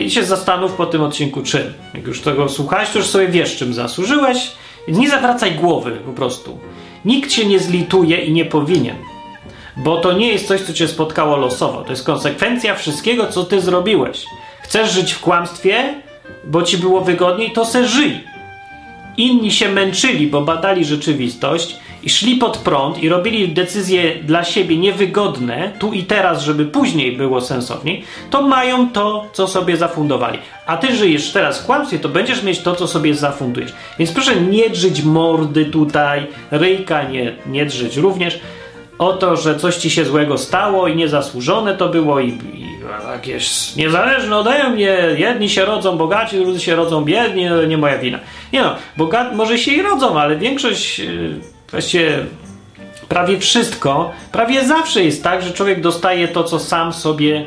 [0.00, 1.74] i się zastanów po tym odcinku czym.
[1.94, 4.52] Jak już tego słuchałeś, to już sobie wiesz czym zasłużyłeś.
[4.88, 6.58] Nie zawracaj głowy po prostu.
[7.04, 8.96] Nikt się nie zlituje i nie powinien.
[9.76, 11.82] Bo to nie jest coś, co cię spotkało losowo.
[11.82, 14.24] To jest konsekwencja wszystkiego, co ty zrobiłeś.
[14.62, 15.94] Chcesz żyć w kłamstwie,
[16.44, 18.20] bo ci było wygodniej, to se żyj.
[19.16, 24.76] Inni się męczyli, bo badali rzeczywistość i szli pod prąd i robili decyzje dla siebie
[24.76, 30.38] niewygodne, tu i teraz, żeby później było sensowniej, to mają to, co sobie zafundowali.
[30.66, 33.72] A ty żyjesz teraz w kłamstwie, to będziesz mieć to, co sobie zafundujesz.
[33.98, 38.40] Więc proszę nie drzyć mordy tutaj, ryjka nie, nie drzyć również
[38.98, 42.68] o to, że coś ci się złego stało i niezasłużone to było i, i
[43.12, 47.98] jakieś niezależne ode mnie, jedni się rodzą bogaci, drudzy się rodzą biedni, no, nie moja
[47.98, 48.18] wina.
[48.52, 51.40] Nie no, bogat może się i rodzą, ale większość, yy,
[51.70, 52.26] właściwie
[53.08, 57.46] prawie wszystko, prawie zawsze jest tak, że człowiek dostaje to, co sam sobie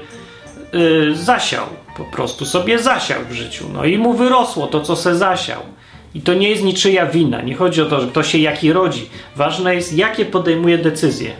[0.74, 1.66] yy, zasiał
[1.98, 3.66] Po prostu sobie zasiał w życiu.
[3.74, 5.62] No i mu wyrosło to, co se zasiał.
[6.16, 7.42] I to nie jest niczyja wina.
[7.42, 9.10] Nie chodzi o to, że kto się jaki rodzi.
[9.36, 11.32] Ważne jest, jakie podejmuje decyzje.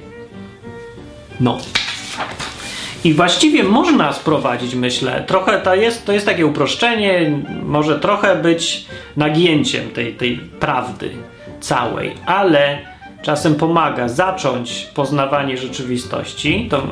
[1.40, 1.58] No.
[3.04, 8.86] I właściwie można sprowadzić, myślę, trochę to jest, to jest takie uproszczenie, może trochę być
[9.18, 11.12] nagięciem tej, tej prawdy
[11.62, 12.78] całej, ale
[13.22, 16.84] czasem pomaga zacząć poznawanie rzeczywistości, to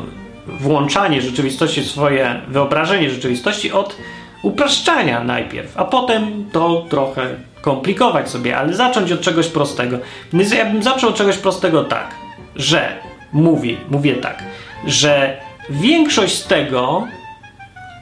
[0.48, 3.96] włączanie rzeczywistości swoje wyobrażenie rzeczywistości od
[4.44, 7.28] upraszczania najpierw, a potem to trochę
[7.62, 9.98] komplikować sobie, ale zacząć od czegoś prostego.
[10.34, 12.16] Więc ja bym zaczął od czegoś prostego tak,
[12.56, 12.96] że
[13.34, 14.44] mówi, mówię tak,
[14.88, 15.38] że
[15.70, 17.08] większość z tego,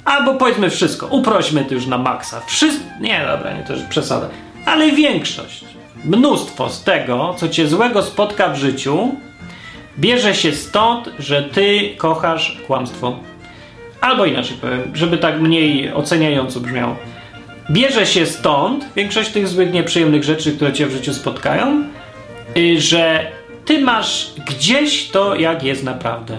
[0.06, 2.42] albo powiedzmy wszystko, uprośmy to już na maksa.
[2.48, 4.30] Wszystko, nie, dobra, nie, to już przesada,
[4.66, 5.66] ale większość,
[6.06, 9.16] mnóstwo z tego, co cię złego spotka w życiu,
[10.00, 13.20] bierze się stąd, że ty kochasz kłamstwo.
[14.02, 16.96] Albo inaczej powiem, żeby tak mniej oceniająco brzmiało.
[17.72, 21.84] Bierze się stąd większość tych złych, nieprzyjemnych rzeczy, które cię w życiu spotkają,
[22.58, 23.32] y, że
[23.66, 26.38] ty masz gdzieś to, jak jest naprawdę.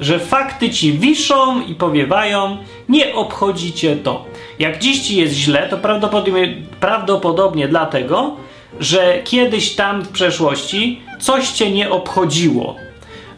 [0.00, 2.56] Że fakty ci wiszą i powiewają,
[2.88, 4.24] nie obchodzi cię to.
[4.58, 8.36] Jak dziś ci jest źle, to prawdopodobnie, prawdopodobnie dlatego,
[8.80, 12.76] że kiedyś tam w przeszłości coś cię nie obchodziło.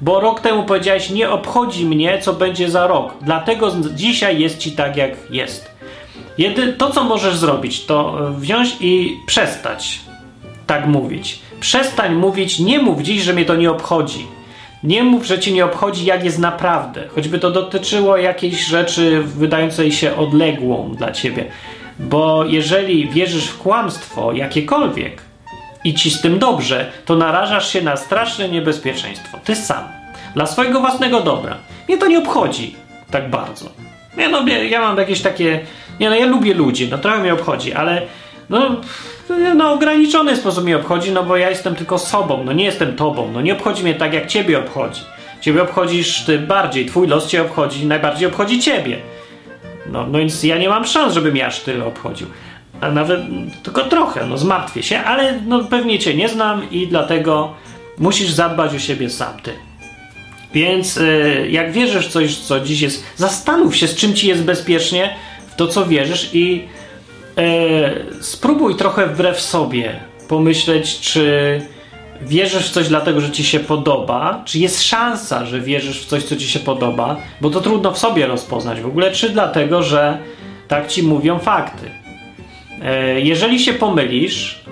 [0.01, 3.15] Bo rok temu powiedziałeś, nie obchodzi mnie, co będzie za rok.
[3.23, 5.71] Dlatego dzisiaj jest ci tak, jak jest.
[6.39, 10.01] Jedy, to, co możesz zrobić, to wziąć i przestać
[10.67, 11.39] tak mówić.
[11.61, 14.27] Przestań mówić, nie mów dziś, że mnie to nie obchodzi.
[14.83, 17.09] Nie mów, że cię nie obchodzi, jak jest naprawdę.
[17.15, 21.45] Choćby to dotyczyło jakiejś rzeczy wydającej się odległą dla ciebie.
[21.99, 25.23] Bo jeżeli wierzysz w kłamstwo jakiekolwiek
[25.85, 29.39] i ci z tym dobrze, to narażasz się na straszne niebezpieczeństwo.
[29.45, 29.85] Ty sam.
[30.35, 31.57] Dla swojego własnego dobra.
[31.89, 32.75] Mnie to nie obchodzi
[33.11, 33.71] tak bardzo.
[34.17, 35.61] Ja, no, ja mam jakieś takie.
[36.01, 38.03] Nie, no ja lubię ludzi, no trochę mnie obchodzi, ale
[38.51, 38.77] no,
[39.57, 43.31] no ograniczony sposób mnie obchodzi, no bo ja jestem tylko sobą, no nie jestem tobą,
[43.33, 45.01] no nie obchodzi mnie tak jak ciebie obchodzi.
[45.41, 48.99] Ciebie obchodzisz ty bardziej, twój los cię obchodzi, najbardziej obchodzi ciebie.
[49.95, 52.27] No, no więc ja nie mam szans, żeby mnie aż tyle obchodził.
[52.81, 53.21] A nawet
[53.63, 57.55] tylko trochę, no zmartwię się, ale no pewnie cię nie znam i dlatego
[57.99, 59.53] musisz zadbać o siebie sam ty.
[60.55, 65.17] Więc y, jak wierzysz coś, co dziś jest, zastanów się, z czym ci jest bezpiecznie,
[65.53, 66.65] w to, co wierzysz i
[67.39, 71.61] y, spróbuj trochę wbrew sobie pomyśleć, czy
[72.23, 76.25] wierzysz w coś dlatego, że ci się podoba, czy jest szansa, że wierzysz w coś,
[76.25, 80.19] co ci się podoba, bo to trudno w sobie rozpoznać w ogóle, czy dlatego, że
[80.69, 81.87] tak ci mówią fakty.
[81.87, 84.65] Y, jeżeli się pomylisz,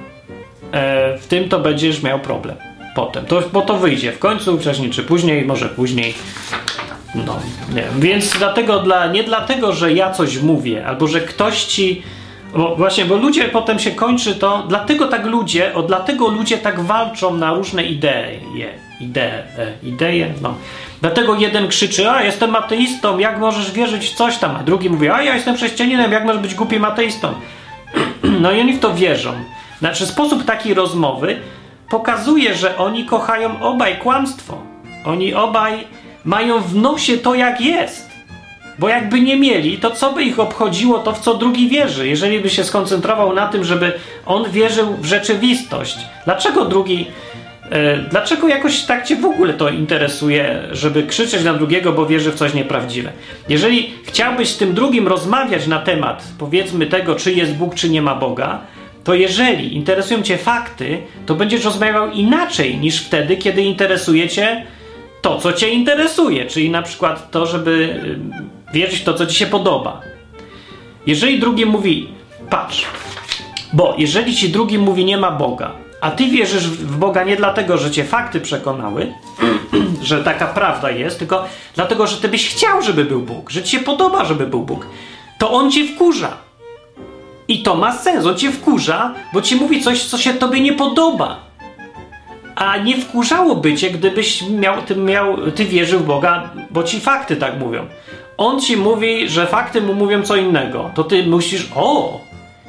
[1.20, 2.57] w tym to będziesz miał problem
[2.95, 6.14] potem, to, bo to wyjdzie w końcu, wcześniej czy później, może później.
[7.14, 7.40] No,
[7.74, 7.84] nie.
[7.99, 12.03] Więc dlatego, dla, nie dlatego, że ja coś mówię, albo że ktoś ci.
[12.57, 16.80] Bo właśnie, bo ludzie potem się kończy to, dlatego tak ludzie, o dlatego ludzie tak
[16.80, 18.40] walczą na różne idee,
[19.00, 19.42] idee,
[19.82, 20.55] idee, no.
[21.00, 25.09] Dlatego jeden krzyczy, a jestem ateistą, jak możesz wierzyć w coś tam, a drugi mówi,
[25.09, 27.34] a ja jestem chrześcijaninem, jak możesz być głupim ateistą?
[28.40, 29.32] No i oni w to wierzą.
[29.78, 31.40] Znaczy, sposób takiej rozmowy
[31.90, 34.59] pokazuje, że oni kochają obaj kłamstwo.
[35.05, 35.86] Oni obaj
[36.24, 38.11] mają w nosie to, jak jest.
[38.78, 42.08] Bo jakby nie mieli, to co by ich obchodziło to, w co drugi wierzy?
[42.08, 43.92] Jeżeli by się skoncentrował na tym, żeby
[44.26, 45.96] on wierzył w rzeczywistość.
[46.24, 47.06] Dlaczego drugi.
[47.70, 52.32] E, dlaczego jakoś tak cię w ogóle to interesuje, żeby krzyczeć na drugiego, bo wierzy
[52.32, 53.12] w coś nieprawdziwe?
[53.48, 58.02] Jeżeli chciałbyś z tym drugim rozmawiać na temat, powiedzmy, tego, czy jest Bóg, czy nie
[58.02, 58.60] ma Boga,
[59.04, 64.66] to jeżeli interesują Cię fakty, to będziesz rozmawiał inaczej niż wtedy, kiedy interesuje Cię
[65.22, 68.00] to, co Cię interesuje, czyli na przykład to, żeby
[68.72, 70.00] wierzyć w to, co Ci się podoba.
[71.06, 72.08] Jeżeli drugi mówi,
[72.50, 72.86] patrz,
[73.72, 77.78] bo jeżeli Ci drugi mówi, nie ma Boga, a Ty wierzysz w Boga nie dlatego,
[77.78, 79.12] że Cię fakty przekonały,
[80.02, 81.44] że taka prawda jest, tylko
[81.74, 84.86] dlatego, że Ty byś chciał, żeby był Bóg, że Ci się podoba, żeby był Bóg,
[85.38, 86.36] to On Cię wkurza
[87.48, 90.72] i to ma sens, on cię wkurza, bo ci mówi coś, co się tobie nie
[90.72, 91.40] podoba.
[92.54, 97.36] A nie wkurzałoby cię, gdybyś miał, ty, miał, ty wierzył w Boga, bo ci fakty
[97.36, 97.86] tak mówią.
[98.37, 100.91] On ci mówi, że fakty mu mówią co innego.
[100.95, 102.20] To ty musisz, o,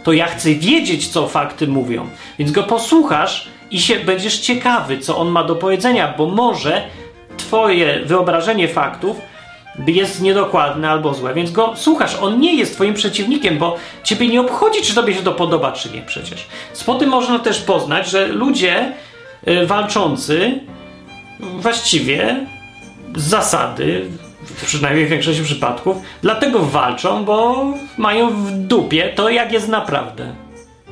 [0.03, 2.09] to ja chcę wiedzieć, co fakty mówią.
[2.39, 6.81] Więc go posłuchasz i się będziesz ciekawy, co on ma do powiedzenia, bo może
[7.37, 9.17] twoje wyobrażenie faktów
[9.87, 12.15] jest niedokładne albo złe, więc go słuchasz.
[12.21, 15.89] On nie jest twoim przeciwnikiem, bo ciebie nie obchodzi, czy tobie się to podoba, czy
[15.89, 16.47] nie przecież.
[16.85, 18.91] Po tym można też poznać, że ludzie
[19.47, 20.59] y, walczący
[21.39, 22.45] właściwie
[23.15, 24.05] z zasady
[24.65, 27.65] przynajmniej w większości przypadków, dlatego walczą, bo
[27.97, 30.33] mają w dupie to, jak jest naprawdę.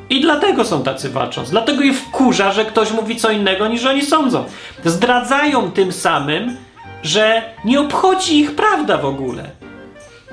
[0.09, 1.51] I dlatego są tacy walczący.
[1.51, 4.43] Dlatego ich wkurza, że ktoś mówi co innego niż oni sądzą.
[4.86, 6.57] Zdradzają tym samym,
[7.03, 9.43] że nie obchodzi ich prawda w ogóle.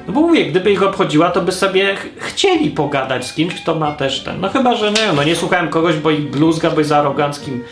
[0.06, 3.74] No bo mówię, gdyby ich obchodziła, to by sobie ch chcieli pogadać z kimś, kto
[3.74, 4.40] ma też ten.
[4.40, 7.64] No chyba, że no, no nie słuchałem kogoś, bo ich bluzga, bo jest aroganckim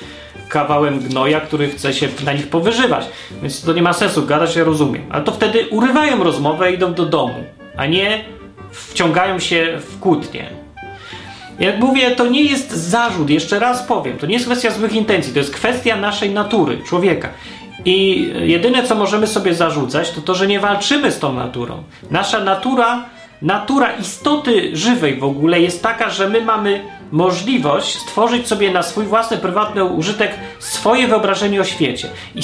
[0.49, 3.07] kawałem gnoja, który chce się na nich powyżywać.
[3.43, 5.03] Więc to nie ma sensu gadać, ja rozumiem.
[5.11, 7.45] Ale to wtedy urywają rozmowę i idą do domu,
[7.77, 8.25] a nie
[8.71, 10.51] wciągają się w kłótnie.
[11.59, 15.33] Jak mówię, to nie jest zarzut, jeszcze raz powiem, to nie jest kwestia złych intencji,
[15.33, 17.29] to jest kwestia naszej natury, człowieka.
[17.85, 21.83] I jedyne, co możemy sobie zarzucać, to to, że nie walczymy z tą naturą.
[22.11, 23.05] Nasza natura,
[23.43, 26.81] natura istoty żywej w ogóle jest taka, że my mamy
[27.13, 32.09] możliwość stworzyć sobie na swój własny, prywatny użytek swoje wyobrażenie o świecie.
[32.35, 32.41] I,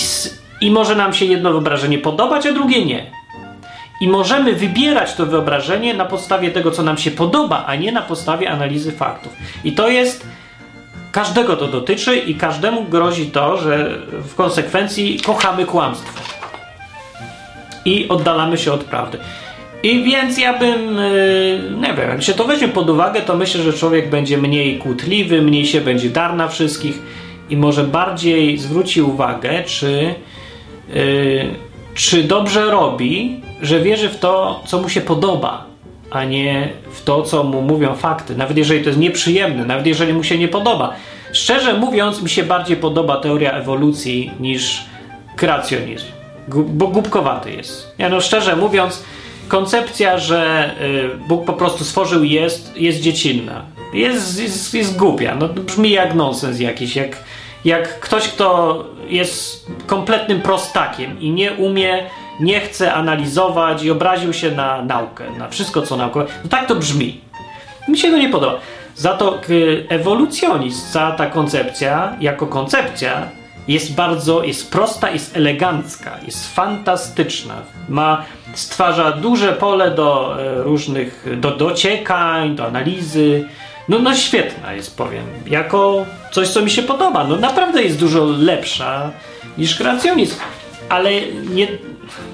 [0.60, 3.06] I może nam się jedno wyobrażenie podobać, a drugie nie.
[4.00, 8.02] I możemy wybierać to wyobrażenie na podstawie tego, co nam się podoba, a nie na
[8.02, 9.32] podstawie analizy faktów.
[9.64, 10.26] I to jest.
[11.12, 16.20] Każdego to dotyczy i każdemu grozi to, że w konsekwencji kochamy kłamstwo.
[17.84, 19.18] I oddalamy się od prawdy.
[19.82, 23.62] I więc ja bym, yy, nie wiem, jak się to weźmie pod uwagę, to myślę,
[23.62, 26.98] że człowiek będzie mniej kłótliwy, mniej się będzie dar na wszystkich
[27.50, 30.14] i może bardziej zwróci uwagę, czy,
[30.94, 31.46] yy,
[31.94, 35.66] czy dobrze robi, że wierzy w to, co mu się podoba,
[36.10, 38.36] a nie w to, co mu mówią fakty.
[38.36, 40.94] Nawet jeżeli to jest nieprzyjemne, nawet jeżeli mu się nie podoba.
[41.32, 44.84] Szczerze mówiąc, mi się bardziej podoba teoria ewolucji niż
[45.36, 46.06] kreacjonizm,
[46.48, 47.94] bo głupkowaty jest.
[47.98, 49.04] Ja no szczerze mówiąc,
[49.48, 53.62] koncepcja, że y, Bóg po prostu stworzył jest, jest dziecinna.
[53.92, 55.34] Jest, jest, jest głupia.
[55.34, 57.16] No, brzmi jak nonsens jakiś, jak,
[57.64, 62.06] jak ktoś, kto jest kompletnym prostakiem i nie umie,
[62.40, 66.26] nie chce analizować i obraził się na naukę, na wszystko co naukowe.
[66.44, 67.20] No tak to brzmi.
[67.88, 68.60] Mi się to nie podoba.
[68.94, 69.38] Za to
[69.88, 73.28] ewolucjonizm, cała ta koncepcja, jako koncepcja,
[73.68, 77.54] jest bardzo, jest prosta, jest elegancka, jest fantastyczna.
[77.88, 83.48] Ma, stwarza duże pole do e, różnych, do dociekań, do analizy.
[83.88, 85.24] No, no świetna jest, powiem.
[85.46, 87.24] Jako coś, co mi się podoba.
[87.24, 89.10] No naprawdę jest dużo lepsza
[89.58, 90.36] niż kreacjonizm.
[90.88, 91.10] Ale
[91.50, 91.68] nie,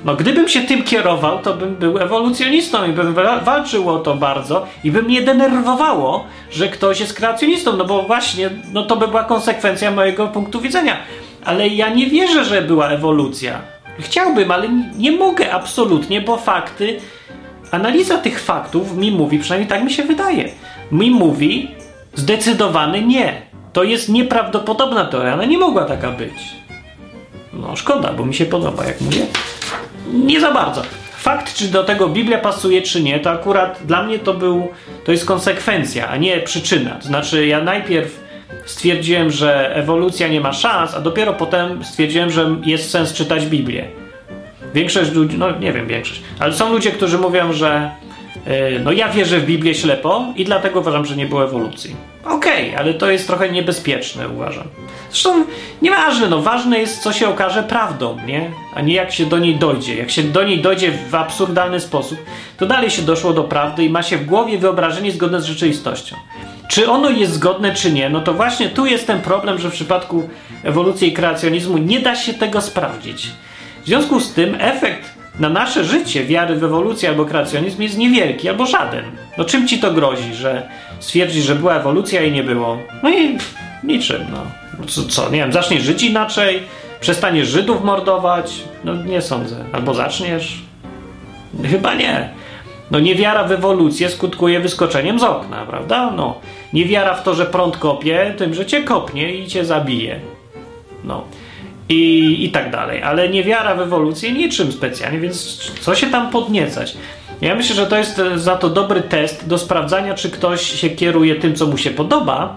[0.05, 3.15] no gdybym się tym kierował, to bym był ewolucjonistą i bym
[3.45, 8.51] walczył o to bardzo i by mnie denerwowało, że ktoś jest kreacjonistą, no bo właśnie,
[8.73, 10.97] no to by była konsekwencja mojego punktu widzenia.
[11.45, 13.61] Ale ja nie wierzę, że była ewolucja.
[13.99, 17.01] Chciałbym, ale nie mogę absolutnie, bo fakty,
[17.71, 20.49] analiza tych faktów mi mówi, przynajmniej tak mi się wydaje,
[20.93, 21.71] mi mówi
[22.15, 23.43] zdecydowany nie.
[23.73, 26.59] To jest nieprawdopodobna teoria, ona nie mogła taka być.
[27.53, 29.27] No szkoda, bo mi się podoba, jak mówię.
[30.13, 30.83] Nie za bardzo.
[31.17, 34.69] Fakt, czy do tego Biblia pasuje, czy nie, to akurat dla mnie to był,
[35.05, 36.91] to jest konsekwencja, a nie przyczyna.
[36.91, 38.21] To znaczy, ja najpierw
[38.67, 43.89] stwierdziłem, że ewolucja nie ma szans, a dopiero potem stwierdziłem, że jest sens czytać Biblię.
[44.75, 47.91] Większość ludzi, no nie wiem, większość, ale są ludzie, którzy mówią, że
[48.85, 51.97] no ja wierzę w Biblię ślepo i dlatego uważam, że nie było ewolucji.
[52.25, 54.65] Okej, okay, ale to jest trochę niebezpieczne, uważam.
[55.11, 55.45] Zresztą
[55.83, 58.51] nieważne, no ważne jest, co się okaże prawdą, nie?
[58.75, 59.95] A nie jak się do niej dojdzie.
[59.95, 62.19] Jak się do niej dojdzie w absurdalny sposób,
[62.57, 66.17] to dalej się doszło do prawdy i ma się w głowie wyobrażenie zgodne z rzeczywistością.
[66.69, 68.11] Czy ono jest zgodne, czy nie?
[68.11, 70.29] No to właśnie tu jest ten problem, że w przypadku
[70.65, 73.27] ewolucji i kreacjonizmu nie da się tego sprawdzić.
[73.83, 78.49] W związku z tym efekt na nasze życie wiary w ewolucję albo kreacjonizm jest niewielki
[78.49, 79.05] albo żaden.
[79.39, 80.69] No czym ci to grozi, że
[81.01, 82.79] stwierdzisz, że była ewolucja i nie było?
[83.03, 84.39] No i pff, niczym, no.
[84.87, 86.63] Co, co, nie wiem, zaczniesz żyć inaczej?
[87.01, 88.53] Przestaniesz Żydów mordować?
[88.85, 89.65] No nie sądzę.
[89.73, 90.59] Albo zaczniesz?
[91.71, 92.31] Chyba nie.
[92.91, 96.11] No niewiara w ewolucję skutkuje wyskoczeniem z okna, prawda?
[96.11, 96.41] No.
[96.73, 100.21] Niewiara w to, że prąd kopie, tym, że cię kopnie i cię zabije.
[101.05, 101.25] No.
[101.89, 103.03] I, I tak dalej.
[103.03, 106.97] Ale niewiara w ewolucję niczym specjalnie, więc co się tam podniecać?
[107.41, 111.35] Ja myślę, że to jest za to dobry test do sprawdzania, czy ktoś się kieruje
[111.35, 112.57] tym, co mu się podoba,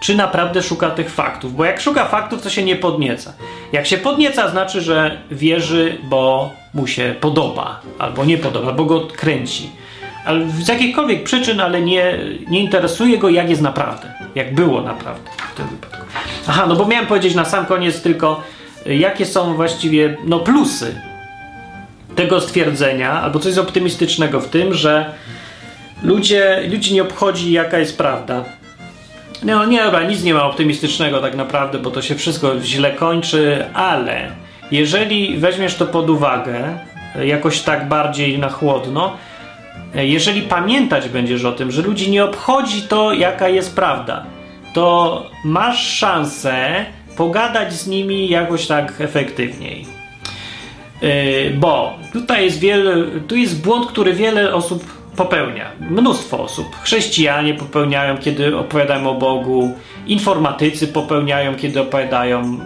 [0.00, 1.56] czy naprawdę szuka tych faktów.
[1.56, 3.32] Bo jak szuka faktów, to się nie podnieca.
[3.72, 9.00] Jak się podnieca, znaczy, że wierzy, bo mu się podoba, albo nie podoba, bo go
[9.00, 9.70] kręci.
[10.24, 12.18] Ale z jakichkolwiek przyczyn, ale nie,
[12.48, 14.14] nie interesuje go, jak jest naprawdę.
[14.34, 16.06] Jak było naprawdę w tym wypadku.
[16.48, 18.42] Aha, no bo miałem powiedzieć na sam koniec tylko,
[18.86, 20.94] jakie są właściwie no, plusy
[22.16, 25.14] tego stwierdzenia, albo coś optymistycznego w tym, że
[26.02, 28.44] ludzie, ludzi nie obchodzi, jaka jest prawda
[29.42, 33.64] no nie, dobra, nic nie ma optymistycznego tak naprawdę, bo to się wszystko źle kończy,
[33.74, 34.30] ale
[34.70, 36.78] jeżeli weźmiesz to pod uwagę,
[37.24, 39.16] jakoś tak bardziej na chłodno,
[39.94, 44.26] jeżeli pamiętać będziesz o tym, że ludzi nie obchodzi to, jaka jest prawda,
[44.74, 46.84] to masz szansę
[47.16, 49.86] pogadać z nimi jakoś tak efektywniej.
[51.02, 51.10] Yy,
[51.54, 52.96] bo tutaj jest wiele,
[53.28, 55.70] tu jest błąd, który wiele osób popełnia.
[55.90, 56.76] Mnóstwo osób.
[56.82, 59.74] Chrześcijanie popełniają, kiedy opowiadają o Bogu,
[60.06, 62.60] informatycy popełniają, kiedy opowiadają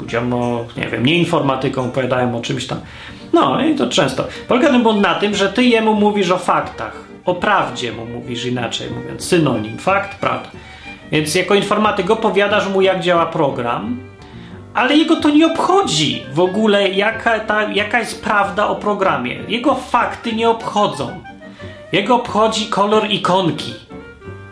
[0.00, 2.80] ludziom o, nie wiem, nieinformatyką opowiadają o czymś tam.
[3.36, 4.24] No i to często.
[4.48, 8.44] Polega ten błąd na tym, że ty jemu mówisz o faktach, o prawdzie mu mówisz
[8.44, 10.48] inaczej mówiąc, synonim, fakt, prawda.
[11.12, 14.00] Więc jako informatyk opowiadasz mu, jak działa program,
[14.74, 19.36] ale jego to nie obchodzi w ogóle, jaka, ta, jaka jest prawda o programie.
[19.48, 21.20] Jego fakty nie obchodzą.
[21.92, 23.74] Jego obchodzi kolor ikonki,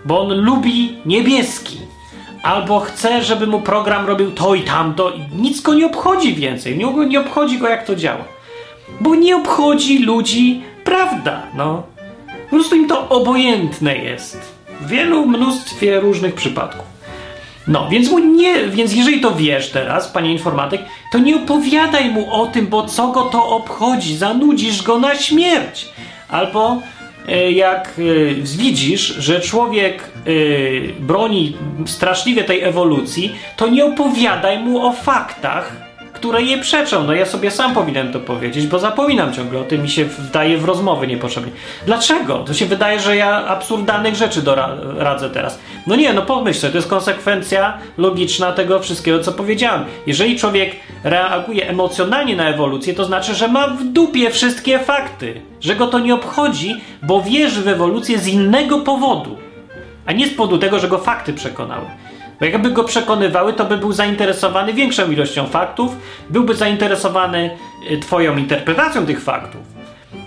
[0.04, 1.78] bo on lubi niebieski.
[2.42, 5.12] Albo chce, żeby mu program robił to i tamto.
[5.32, 6.78] Nic go nie obchodzi więcej.
[6.78, 8.33] Nie, nie obchodzi go, jak to działa.
[9.00, 11.42] Bo nie obchodzi ludzi prawda.
[11.54, 11.82] No.
[12.44, 14.54] Po prostu im to obojętne jest.
[14.80, 16.94] W wielu mnóstwie różnych przypadków.
[17.68, 20.82] No, więc mu nie, więc jeżeli to wiesz teraz, panie informatyk,
[21.12, 25.88] to nie opowiadaj mu o tym, bo co go to obchodzi, zanudzisz go na śmierć.
[26.28, 26.80] Albo
[27.28, 30.30] e, jak e, widzisz, że człowiek e,
[31.00, 31.56] broni
[31.86, 35.83] straszliwie tej ewolucji, to nie opowiadaj mu o faktach,
[36.24, 37.04] które je przeczą.
[37.04, 40.58] No ja sobie sam powinienem to powiedzieć, bo zapominam ciągle o tym mi się wdaje
[40.58, 41.52] w rozmowy niepotrzebnie.
[41.86, 42.38] Dlaczego?
[42.38, 45.58] To się wydaje, że ja absurdalnych rzeczy doradzę teraz.
[45.86, 49.84] No nie, no pomyśl sobie, to jest konsekwencja logiczna tego wszystkiego, co powiedziałem.
[50.06, 55.76] Jeżeli człowiek reaguje emocjonalnie na ewolucję, to znaczy, że ma w dupie wszystkie fakty, że
[55.76, 59.38] go to nie obchodzi, bo wierzy w ewolucję z innego powodu,
[60.06, 61.86] a nie z powodu tego, że go fakty przekonały.
[62.40, 65.96] Bo jakby go przekonywały, to by był zainteresowany większą ilością faktów,
[66.30, 67.50] byłby zainteresowany
[67.90, 69.60] y, Twoją interpretacją tych faktów.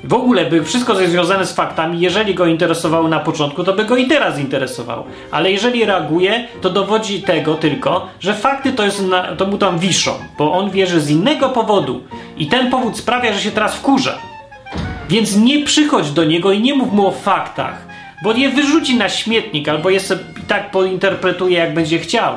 [0.03, 3.74] W ogóle by wszystko, co jest związane z faktami, jeżeli go interesowało na początku, to
[3.74, 5.05] by go i teraz interesowało.
[5.32, 9.80] Ale jeżeli reaguje, to dowodzi tego tylko, że fakty to, jest na, to mu tam
[9.80, 12.01] wiszą, bo on wierzy z innego powodu.
[12.38, 14.18] I ten powód sprawia, że się teraz wkurza.
[15.10, 17.88] Więc nie przychodź do niego i nie mów mu o faktach
[18.22, 19.99] bo je wyrzuci na śmietnik albo je
[20.48, 22.36] tak pointerpretuje, jak będzie chciał.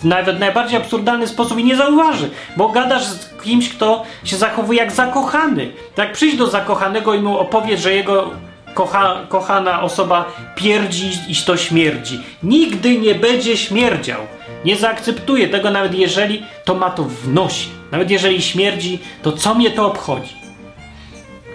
[0.00, 4.78] W nawet najbardziej absurdalny sposób i nie zauważy, bo gadasz z kimś, kto się zachowuje
[4.78, 5.72] jak zakochany.
[5.94, 8.30] Tak przyjść do zakochanego i mu opowiedz, że jego
[8.74, 10.24] kocha, kochana osoba
[10.54, 12.20] pierdzi i to śmierdzi.
[12.42, 14.20] Nigdy nie będzie śmierdział.
[14.64, 17.68] Nie zaakceptuje tego, nawet jeżeli to ma to w nosie.
[17.92, 20.34] Nawet jeżeli śmierdzi, to co mnie to obchodzi?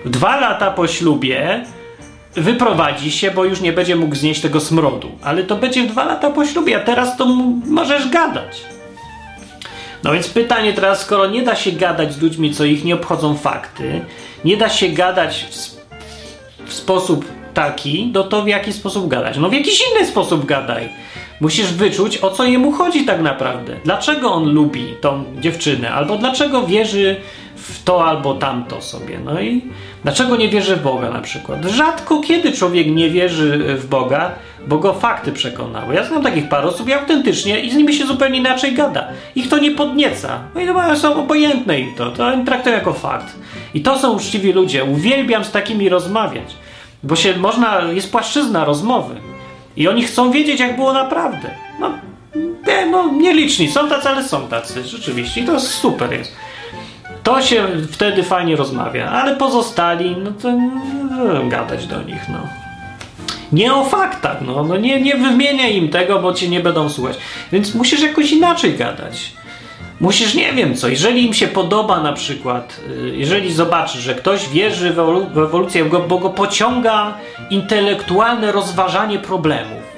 [0.06, 1.66] Dwa lata po ślubie
[2.36, 5.12] wyprowadzi się, bo już nie będzie mógł znieść tego smrodu.
[5.24, 7.26] Ale to będzie dwa lata po ślubie, a teraz to
[7.66, 8.62] możesz gadać.
[10.04, 13.38] No więc pytanie teraz, skoro nie da się gadać z ludźmi, co ich nie obchodzą
[13.38, 14.02] fakty,
[14.46, 19.38] nie da się gadać w, w sposób taki, no to w jaki sposób gadać?
[19.38, 20.90] No w jakiś inny sposób gadaj.
[21.42, 23.76] Musisz wyczuć, o co jemu chodzi tak naprawdę.
[23.84, 27.16] Dlaczego on lubi tą dziewczynę, albo dlaczego wierzy
[27.56, 29.20] w to albo tamto sobie.
[29.26, 29.62] No i
[30.06, 31.66] dlaczego nie wierzy w Boga na przykład?
[31.66, 34.32] Rzadko kiedy człowiek nie wierzy w Boga,
[34.68, 35.96] bo go fakty przekonały.
[35.96, 39.08] Ja znam takich parę osób i autentycznie i z nimi się zupełnie inaczej gada.
[39.36, 40.40] Ich to nie podnieca.
[40.56, 42.12] No i to są obojętne im to.
[42.12, 43.36] To traktują jako fakt.
[43.74, 44.84] I to są uczciwi ludzie.
[44.84, 46.56] Uwielbiam z takimi rozmawiać.
[47.04, 49.16] Bo się można, jest płaszczyzna rozmowy.
[49.78, 51.50] I oni chcą wiedzieć, jak było naprawdę.
[51.80, 51.92] No,
[52.68, 53.72] nie, no nieliczni.
[53.72, 54.84] Są tacy, ale są tacy.
[54.84, 55.42] Rzeczywiście.
[55.42, 56.32] I to super jest.
[57.26, 62.38] To się wtedy fajnie rozmawia, ale pozostali, no to no, gadać do nich, no.
[63.52, 67.18] Nie o faktach, no, no nie, nie wymieniaj im tego, bo cię nie będą słuchać.
[67.52, 69.34] Więc musisz jakoś inaczej gadać.
[70.00, 74.50] Musisz, nie wiem co, jeżeli im się podoba na przykład, y, jeżeli zobaczysz, że ktoś
[74.50, 75.00] wierzy w
[75.38, 77.18] ewolucję, bo go pociąga
[77.50, 79.95] intelektualne rozważanie problemów,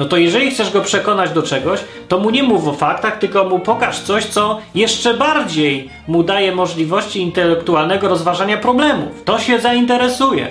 [0.00, 3.44] no to jeżeli chcesz go przekonać do czegoś, to mu nie mów o faktach, tylko
[3.44, 9.24] mu pokaż coś, co jeszcze bardziej mu daje możliwości intelektualnego rozważania problemów.
[9.24, 10.48] To się zainteresuje.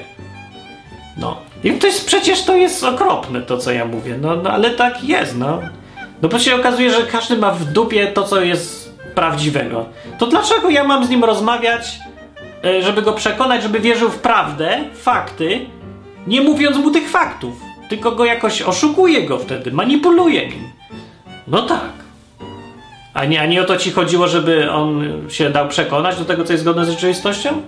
[1.17, 1.37] No.
[1.63, 5.03] I to jest, przecież to jest okropne, to co ja mówię, no, no ale tak
[5.03, 5.59] jest, no.
[6.21, 9.85] No bo się okazuje, że każdy ma w dupie to, co jest prawdziwego.
[10.19, 11.99] To dlaczego ja mam z nim rozmawiać,
[12.65, 15.65] e, żeby go przekonać, żeby wierzył w prawdę, fakty,
[16.27, 17.68] nie mówiąc mu tych faktów?
[17.89, 20.69] Tylko go jakoś oszukuje go wtedy, manipuluje nim.
[21.47, 21.89] No tak.
[23.13, 26.43] A nie, a nie o to ci chodziło, żeby on się dał przekonać do tego,
[26.43, 27.61] co jest zgodne z rzeczywistością?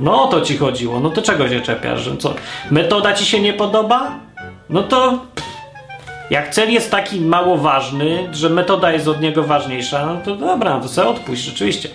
[0.00, 1.00] No o to ci chodziło.
[1.00, 2.00] No to czego się czepiasz?
[2.00, 2.34] Że co?
[2.70, 4.18] Metoda ci się nie podoba?
[4.70, 5.18] No to
[6.30, 10.80] jak cel jest taki mało ważny, że metoda jest od niego ważniejsza, no to dobra,
[10.80, 11.88] to sobie odpuść, rzeczywiście.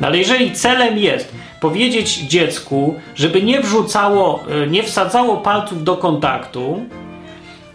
[0.00, 5.96] No ale jeżeli celem jest powiedzieć dziecku, żeby nie wrzucało, e, nie wsadzało palców do
[5.96, 6.80] kontaktu,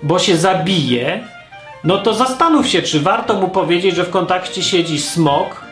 [0.03, 1.23] bo się zabije,
[1.83, 5.65] no to zastanów się, czy warto mu powiedzieć, że w kontakcie siedzi smok,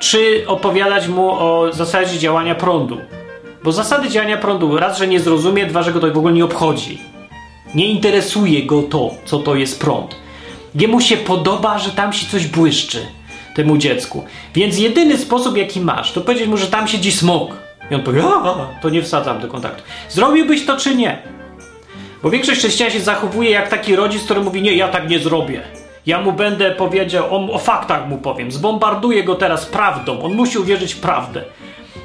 [0.00, 2.98] czy opowiadać mu o zasadzie działania prądu.
[3.64, 6.44] Bo zasady działania prądu raz, że nie zrozumie, dwa, że go to w ogóle nie
[6.44, 6.98] obchodzi.
[7.74, 10.16] Nie interesuje go to, co to jest prąd.
[10.74, 13.06] Jemu się podoba, że tam się coś błyszczy
[13.54, 14.24] temu dziecku.
[14.54, 17.50] Więc jedyny sposób, jaki masz, to powiedzieć mu, że tam siedzi smok.
[17.90, 18.22] I on powie,
[18.82, 19.82] to nie wsadzam do kontaktu.
[20.08, 21.22] Zrobiłbyś to czy nie?
[22.22, 25.62] Bo większość chrześcijan się zachowuje jak taki rodzic, który mówi, nie, ja tak nie zrobię.
[26.06, 30.58] Ja mu będę powiedział, o, o faktach mu powiem, zbombarduję go teraz prawdą, on musi
[30.58, 31.44] uwierzyć w prawdę.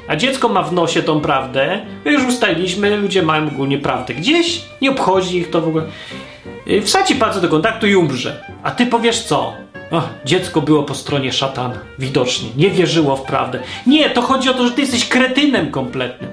[0.08, 4.14] A dziecko ma w nosie tą prawdę, my już ustaliliśmy, ludzie mają ogólnie prawdę.
[4.14, 5.84] Gdzieś nie obchodzi ich to w ogóle.
[6.70, 8.44] Y, wsadzi palce do kontaktu i umrze.
[8.62, 9.52] A ty powiesz co?
[10.24, 13.58] Dziecko było po stronie szatana, widocznie, nie wierzyło w prawdę.
[13.86, 16.30] Nie, to chodzi o to, że ty jesteś kretynem kompletnym.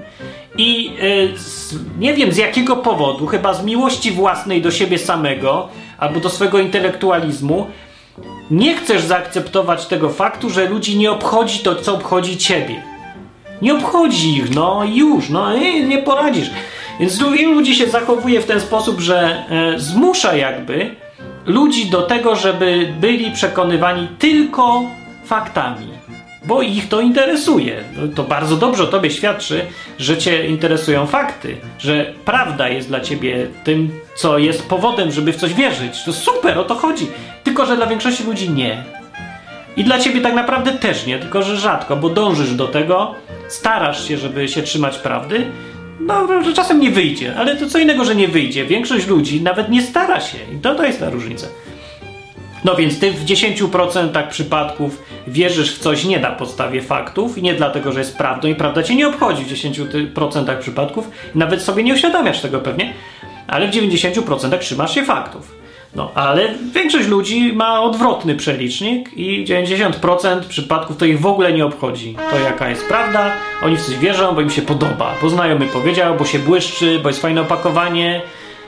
[0.58, 0.92] I
[1.36, 6.30] z, nie wiem z jakiego powodu, chyba z miłości własnej do siebie samego albo do
[6.30, 7.68] swego intelektualizmu,
[8.52, 12.84] nie chcesz zaakceptować tego faktu, że ludzi nie obchodzi to, co obchodzi ciebie.
[13.62, 16.50] Nie obchodzi ich, no już, no nie, nie poradzisz.
[17.00, 20.96] Więc wielu ludzi się zachowuje w ten sposób, że e, zmusza jakby
[21.46, 24.84] ludzi do tego, żeby byli przekonywani tylko
[25.26, 25.88] faktami,
[26.46, 27.84] bo ich to interesuje.
[27.98, 29.66] No, to bardzo dobrze o tobie świadczy,
[30.00, 35.36] że cię interesują fakty, że prawda jest dla ciebie tym, co jest powodem, żeby w
[35.36, 36.04] coś wierzyć.
[36.04, 37.08] To super, o to chodzi.
[37.44, 38.84] Tylko, że dla większości ludzi nie.
[39.78, 43.16] I dla ciebie tak naprawdę też nie, tylko że rzadko, bo dążysz do tego,
[43.48, 45.46] starasz się, żeby się trzymać prawdy,
[46.00, 48.66] no, że czasem nie wyjdzie, ale to co innego, że nie wyjdzie.
[48.66, 51.48] Większość ludzi nawet nie stara się i to, to jest ta różnica.
[52.64, 57.54] No więc ty w 10% przypadków wierzysz w coś nie na podstawie faktów i nie
[57.54, 61.10] dlatego, że jest prawdą i prawda cię nie obchodzi w 10% przypadków.
[61.36, 62.94] Nawet sobie nie uświadamiasz tego pewnie,
[63.48, 65.64] ale w 90% trzymasz się faktów.
[65.96, 71.66] No, ale większość ludzi ma odwrotny przelicznik i 90% przypadków to ich w ogóle nie
[71.66, 72.16] obchodzi.
[72.32, 73.32] To jaka jest prawda,
[73.64, 77.10] oni w coś wierzą, bo im się podoba, bo znajomy powiedział, bo się błyszczy, bo
[77.10, 78.22] jest fajne opakowanie,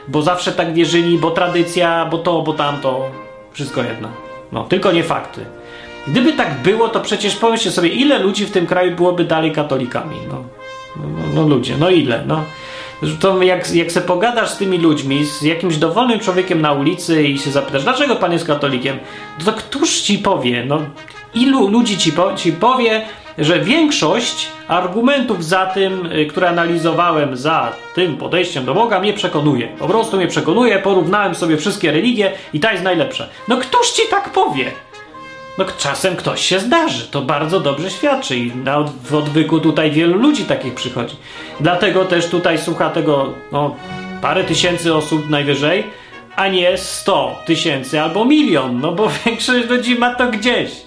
[0.08, 3.25] bo zawsze tak wierzyli, bo tradycja, bo to, bo tamto.
[3.56, 4.10] Wszystko jedno.
[4.52, 5.46] No, tylko nie fakty.
[6.08, 10.16] Gdyby tak było, to przecież pomyślcie sobie, ile ludzi w tym kraju byłoby dalej katolikami.
[10.30, 10.44] No,
[10.96, 12.44] no, no, no ludzie, no ile, no.
[13.20, 17.40] To jak, jak se pogadasz z tymi ludźmi, z jakimś dowolnym człowiekiem na ulicy i
[17.40, 19.00] się zapytasz, dlaczego pan jest katolikiem,
[19.46, 20.66] to któż ci powie?
[20.66, 20.82] No,
[21.34, 23.02] ilu ludzi ci, po, ci powie,
[23.38, 29.68] że większość argumentów za tym, y, które analizowałem za tym podejściem do Boga, mnie przekonuje.
[29.68, 33.28] Po prostu mnie przekonuje, porównałem sobie wszystkie religie i ta jest najlepsza.
[33.48, 34.72] No któż ci tak powie?
[35.58, 40.18] No czasem ktoś się zdarzy, to bardzo dobrze świadczy i na w odwyku tutaj wielu
[40.18, 41.16] ludzi takich przychodzi.
[41.60, 43.76] Dlatego też tutaj słucha tego no,
[44.22, 45.84] parę tysięcy osób najwyżej,
[46.36, 50.85] a nie sto tysięcy albo milion, no bo większość ludzi ma to gdzieś.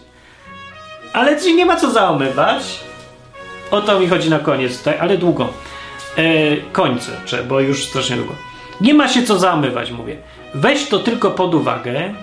[1.13, 2.81] Ale ci nie ma co załamywać.
[3.71, 5.49] O to mi chodzi na koniec tutaj, ale długo.
[6.17, 8.35] E, kończę, bo już strasznie długo.
[8.81, 10.17] Nie ma się co załamywać, mówię.
[10.55, 12.15] Weź to tylko pod uwagę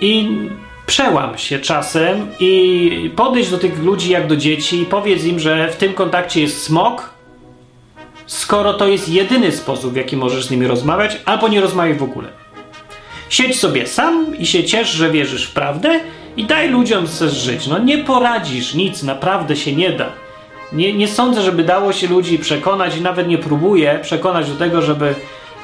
[0.00, 0.38] i
[0.86, 5.68] przełam się czasem i podejść do tych ludzi jak do dzieci i powiedz im, że
[5.68, 7.10] w tym kontakcie jest smok,
[8.26, 12.02] skoro to jest jedyny sposób, w jaki możesz z nimi rozmawiać, albo nie rozmawiaj w
[12.02, 12.28] ogóle.
[13.28, 16.00] Siedź sobie sam i się ciesz, że wierzysz w prawdę
[16.36, 17.66] i daj ludziom żyć.
[17.66, 20.06] No nie poradzisz, nic, naprawdę się nie da.
[20.72, 24.82] Nie, nie sądzę, żeby dało się ludzi przekonać i nawet nie próbuję przekonać do tego,
[24.82, 25.14] żeby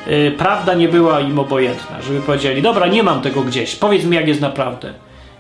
[0.07, 2.03] yy, prawda nie była im obojętna.
[2.03, 4.95] Żeby powiedzieli, dobra, nie mam tego gdzieś, powiedz mi jak jest naprawdę.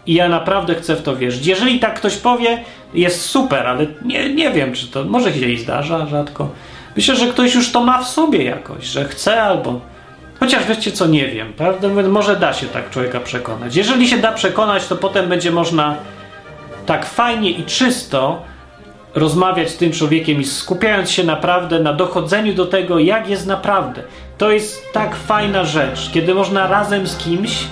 [0.07, 1.47] I ja naprawdę chcę w to wierzyć.
[1.47, 2.65] Jeżeli tak ktoś powie,
[2.95, 6.49] jest super, ale nie, nie wiem, czy to może się jej zdarza rzadko.
[6.97, 9.81] Myślę, że ktoś już to ma w sobie jakoś, że chce albo.
[10.41, 11.89] Chociaż wiecie co, nie wiem, prawda?
[11.89, 13.77] Może da się tak człowieka przekonać.
[13.77, 15.97] Jeżeli się da przekonać, to potem będzie można
[16.87, 18.43] tak fajnie i czysto
[19.15, 24.03] rozmawiać z tym człowiekiem i skupiając się naprawdę na dochodzeniu do tego, jak jest naprawdę.
[24.39, 27.65] To jest tak fajna rzecz, kiedy można razem z kimś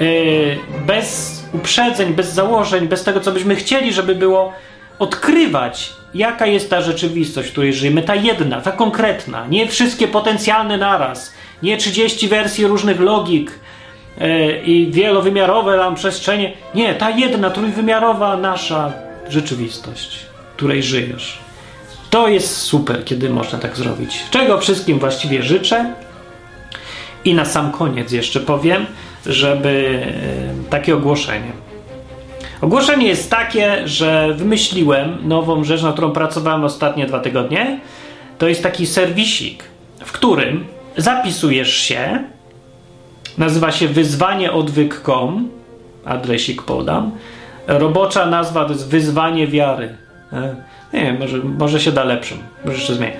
[0.00, 4.52] yy, bez uprzedzeń, bez założeń, bez tego, co byśmy chcieli, żeby było,
[4.98, 10.76] odkrywać, jaka jest ta rzeczywistość, w której żyjemy, ta jedna, ta konkretna, nie wszystkie potencjalne
[10.76, 13.50] naraz, nie 30 wersji różnych logik
[14.20, 18.92] yy, i wielowymiarowe tam przestrzenie, nie, ta jedna, trójwymiarowa nasza
[19.28, 20.18] rzeczywistość,
[20.56, 21.38] której żyjesz.
[22.10, 24.24] To jest super, kiedy można tak zrobić.
[24.30, 25.94] Czego wszystkim właściwie życzę.
[27.24, 28.86] I na sam koniec jeszcze powiem,
[29.26, 30.02] żeby
[30.66, 31.52] e, takie ogłoszenie.
[32.60, 37.80] Ogłoszenie jest takie, że wymyśliłem nową rzecz, na którą pracowałem ostatnie dwa tygodnie.
[38.38, 39.64] To jest taki serwisik,
[40.04, 40.64] w którym
[40.98, 42.24] zapisujesz się.
[43.38, 45.48] Nazywa się wyzwanieodwyk.com.
[46.04, 47.10] Adresik podam.
[47.66, 49.96] Robocza nazwa to jest wyzwanie wiary.
[50.32, 50.56] E,
[50.92, 52.38] nie wiem, może, może się da lepszym.
[52.64, 53.16] Może jeszcze zmienię.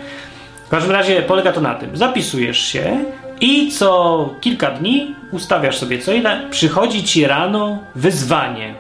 [0.67, 1.97] W każdym razie polega to na tym.
[1.97, 3.05] Zapisujesz się
[3.41, 8.75] i co kilka dni ustawiasz sobie co ile, przychodzi ci rano wyzwanie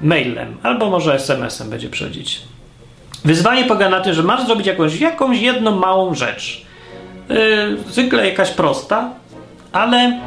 [0.00, 2.42] mailem albo może SMS-em będzie przychodzić.
[3.24, 6.67] Wyzwanie polega na tym, że masz zrobić jakąś, jakąś jedną małą rzecz.
[7.28, 9.10] Yy, zwykle jakaś prosta,
[9.72, 10.20] ale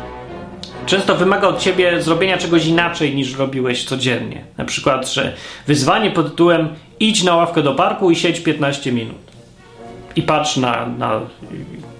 [0.85, 4.43] często wymaga od ciebie zrobienia czegoś inaczej niż robiłeś codziennie.
[4.57, 5.33] Na przykład, że
[5.67, 9.31] wyzwanie pod tytułem idź na ławkę do parku i siedź 15 minut.
[10.15, 11.21] I patrz na, na,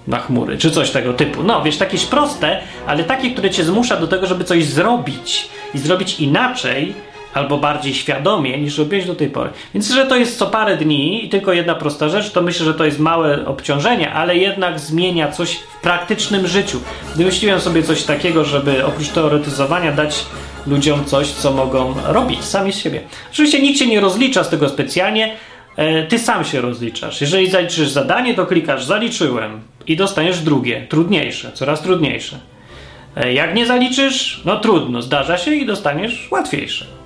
[0.06, 1.42] na chmury, czy coś tego typu.
[1.42, 5.78] No, wiesz, jakieś proste, ale takie, które cię zmusza do tego, żeby coś zrobić i
[5.78, 6.94] zrobić inaczej,
[7.34, 9.50] albo bardziej świadomie niż robiłeś do tej pory.
[9.74, 12.74] Więc, że to jest co parę dni i tylko jedna prosta rzecz, to myślę, że
[12.74, 16.80] to jest małe obciążenie, ale jednak zmienia coś w praktycznym życiu.
[17.16, 20.24] Wymyśliłem sobie coś takiego, żeby oprócz teoretyzowania dać
[20.66, 23.00] ludziom coś, co mogą robić sami z siebie.
[23.32, 25.36] Oczywiście nikt się nie rozlicza z tego specjalnie,
[25.76, 27.20] e, ty sam się rozliczasz.
[27.20, 32.38] Jeżeli zaliczysz zadanie, to klikasz zaliczyłem i dostaniesz drugie, trudniejsze, coraz trudniejsze.
[33.16, 37.01] E, jak nie zaliczysz, no trudno, zdarza się i dostaniesz łatwiejsze.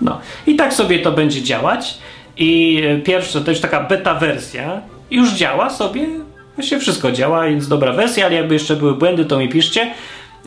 [0.00, 1.98] No i tak sobie to będzie działać.
[2.36, 4.80] I pierwsza to już taka beta wersja.
[5.10, 6.06] Już działa sobie.
[6.54, 9.94] Właściwie wszystko działa, więc dobra wersja, ale jakby jeszcze były błędy, to mi piszcie.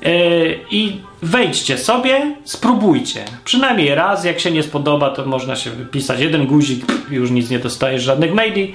[0.02, 3.26] Yy, I wejdźcie sobie, spróbujcie.
[3.46, 7.60] Przynajmniej raz, jak się nie spodoba, to można się wypisać jeden guzik, już nic nie
[7.60, 8.74] dostajesz, żadnych maili.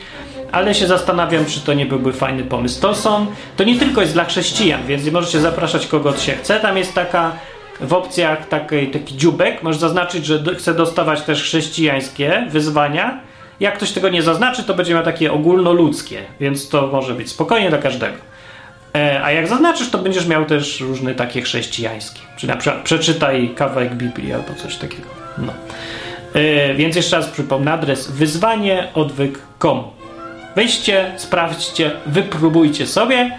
[0.53, 2.81] Ale się zastanawiam, czy to nie byłby fajny pomysł.
[2.81, 3.26] To są,
[3.57, 6.61] to nie tylko jest dla chrześcijan, więc możecie zapraszać kogo się chce.
[6.61, 7.33] Tam jest taka
[7.81, 13.20] w opcjach taki, taki dziubek możesz zaznaczyć, że chce dostawać też chrześcijańskie wyzwania.
[13.61, 17.68] Jak ktoś tego nie zaznaczy, to będzie miał takie ogólnoludzkie, więc to może być spokojnie
[17.68, 18.16] dla każdego.
[18.95, 22.20] E, a jak zaznaczysz, to będziesz miał też różne takie chrześcijańskie.
[22.37, 25.09] Czyli na przykład przeczytaj kawałek Biblii albo coś takiego.
[25.39, 25.53] No.
[26.35, 29.83] E, więc jeszcze raz przypomnę adres wyzwanieodwyk.com.
[30.57, 33.39] Wejdźcie, sprawdźcie, wypróbujcie sobie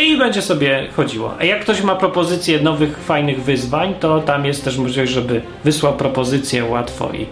[0.00, 1.34] i będzie sobie chodziło.
[1.38, 5.92] A jak ktoś ma propozycje nowych, fajnych wyzwań, to tam jest też możliwość, żeby wysłał
[5.92, 7.26] propozycję łatwo i, yy,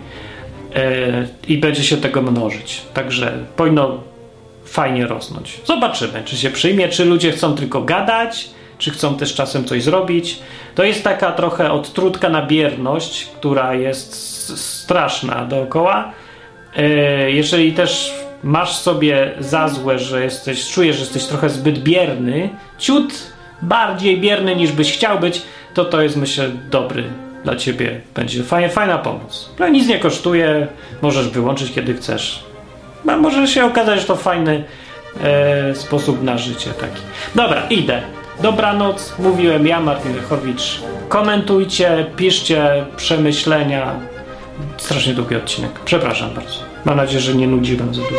[1.49, 2.83] i będzie się tego mnożyć.
[2.95, 4.01] Także powinno
[4.65, 5.61] fajnie rosnąć.
[5.65, 10.39] Zobaczymy, czy się przyjmie, czy ludzie chcą tylko gadać, czy chcą też czasem coś zrobić.
[10.75, 14.13] To jest taka trochę odtrutka na bierność, która jest
[14.59, 16.13] straszna dookoła.
[16.77, 18.13] Yy, jeżeli też
[18.43, 23.13] masz sobie za złe, że jesteś, czujesz, że jesteś trochę zbyt bierny, ciut
[23.63, 25.43] bardziej bierny niż byś chciał być,
[25.75, 27.05] to to jest myślę dobry
[27.45, 28.01] dla ciebie.
[28.15, 29.51] Będzie fajna, fajna pomoc.
[29.59, 30.67] No nic nie kosztuje,
[31.03, 32.45] możesz wyłączyć kiedy chcesz.
[33.09, 34.65] A może się okazać, że to fajny
[35.25, 37.03] e, sposób na życie taki.
[37.35, 38.03] Dobra, idę.
[38.43, 40.81] Dobranoc, mówiłem ja, Martin Lechowicz.
[41.09, 43.95] Komentujcie, piszcie przemyślenia.
[44.77, 45.71] Strasznie długi odcinek.
[45.85, 46.68] Przepraszam bardzo.
[46.85, 48.15] Mam nadzieję, że nie nudziłem za dużo.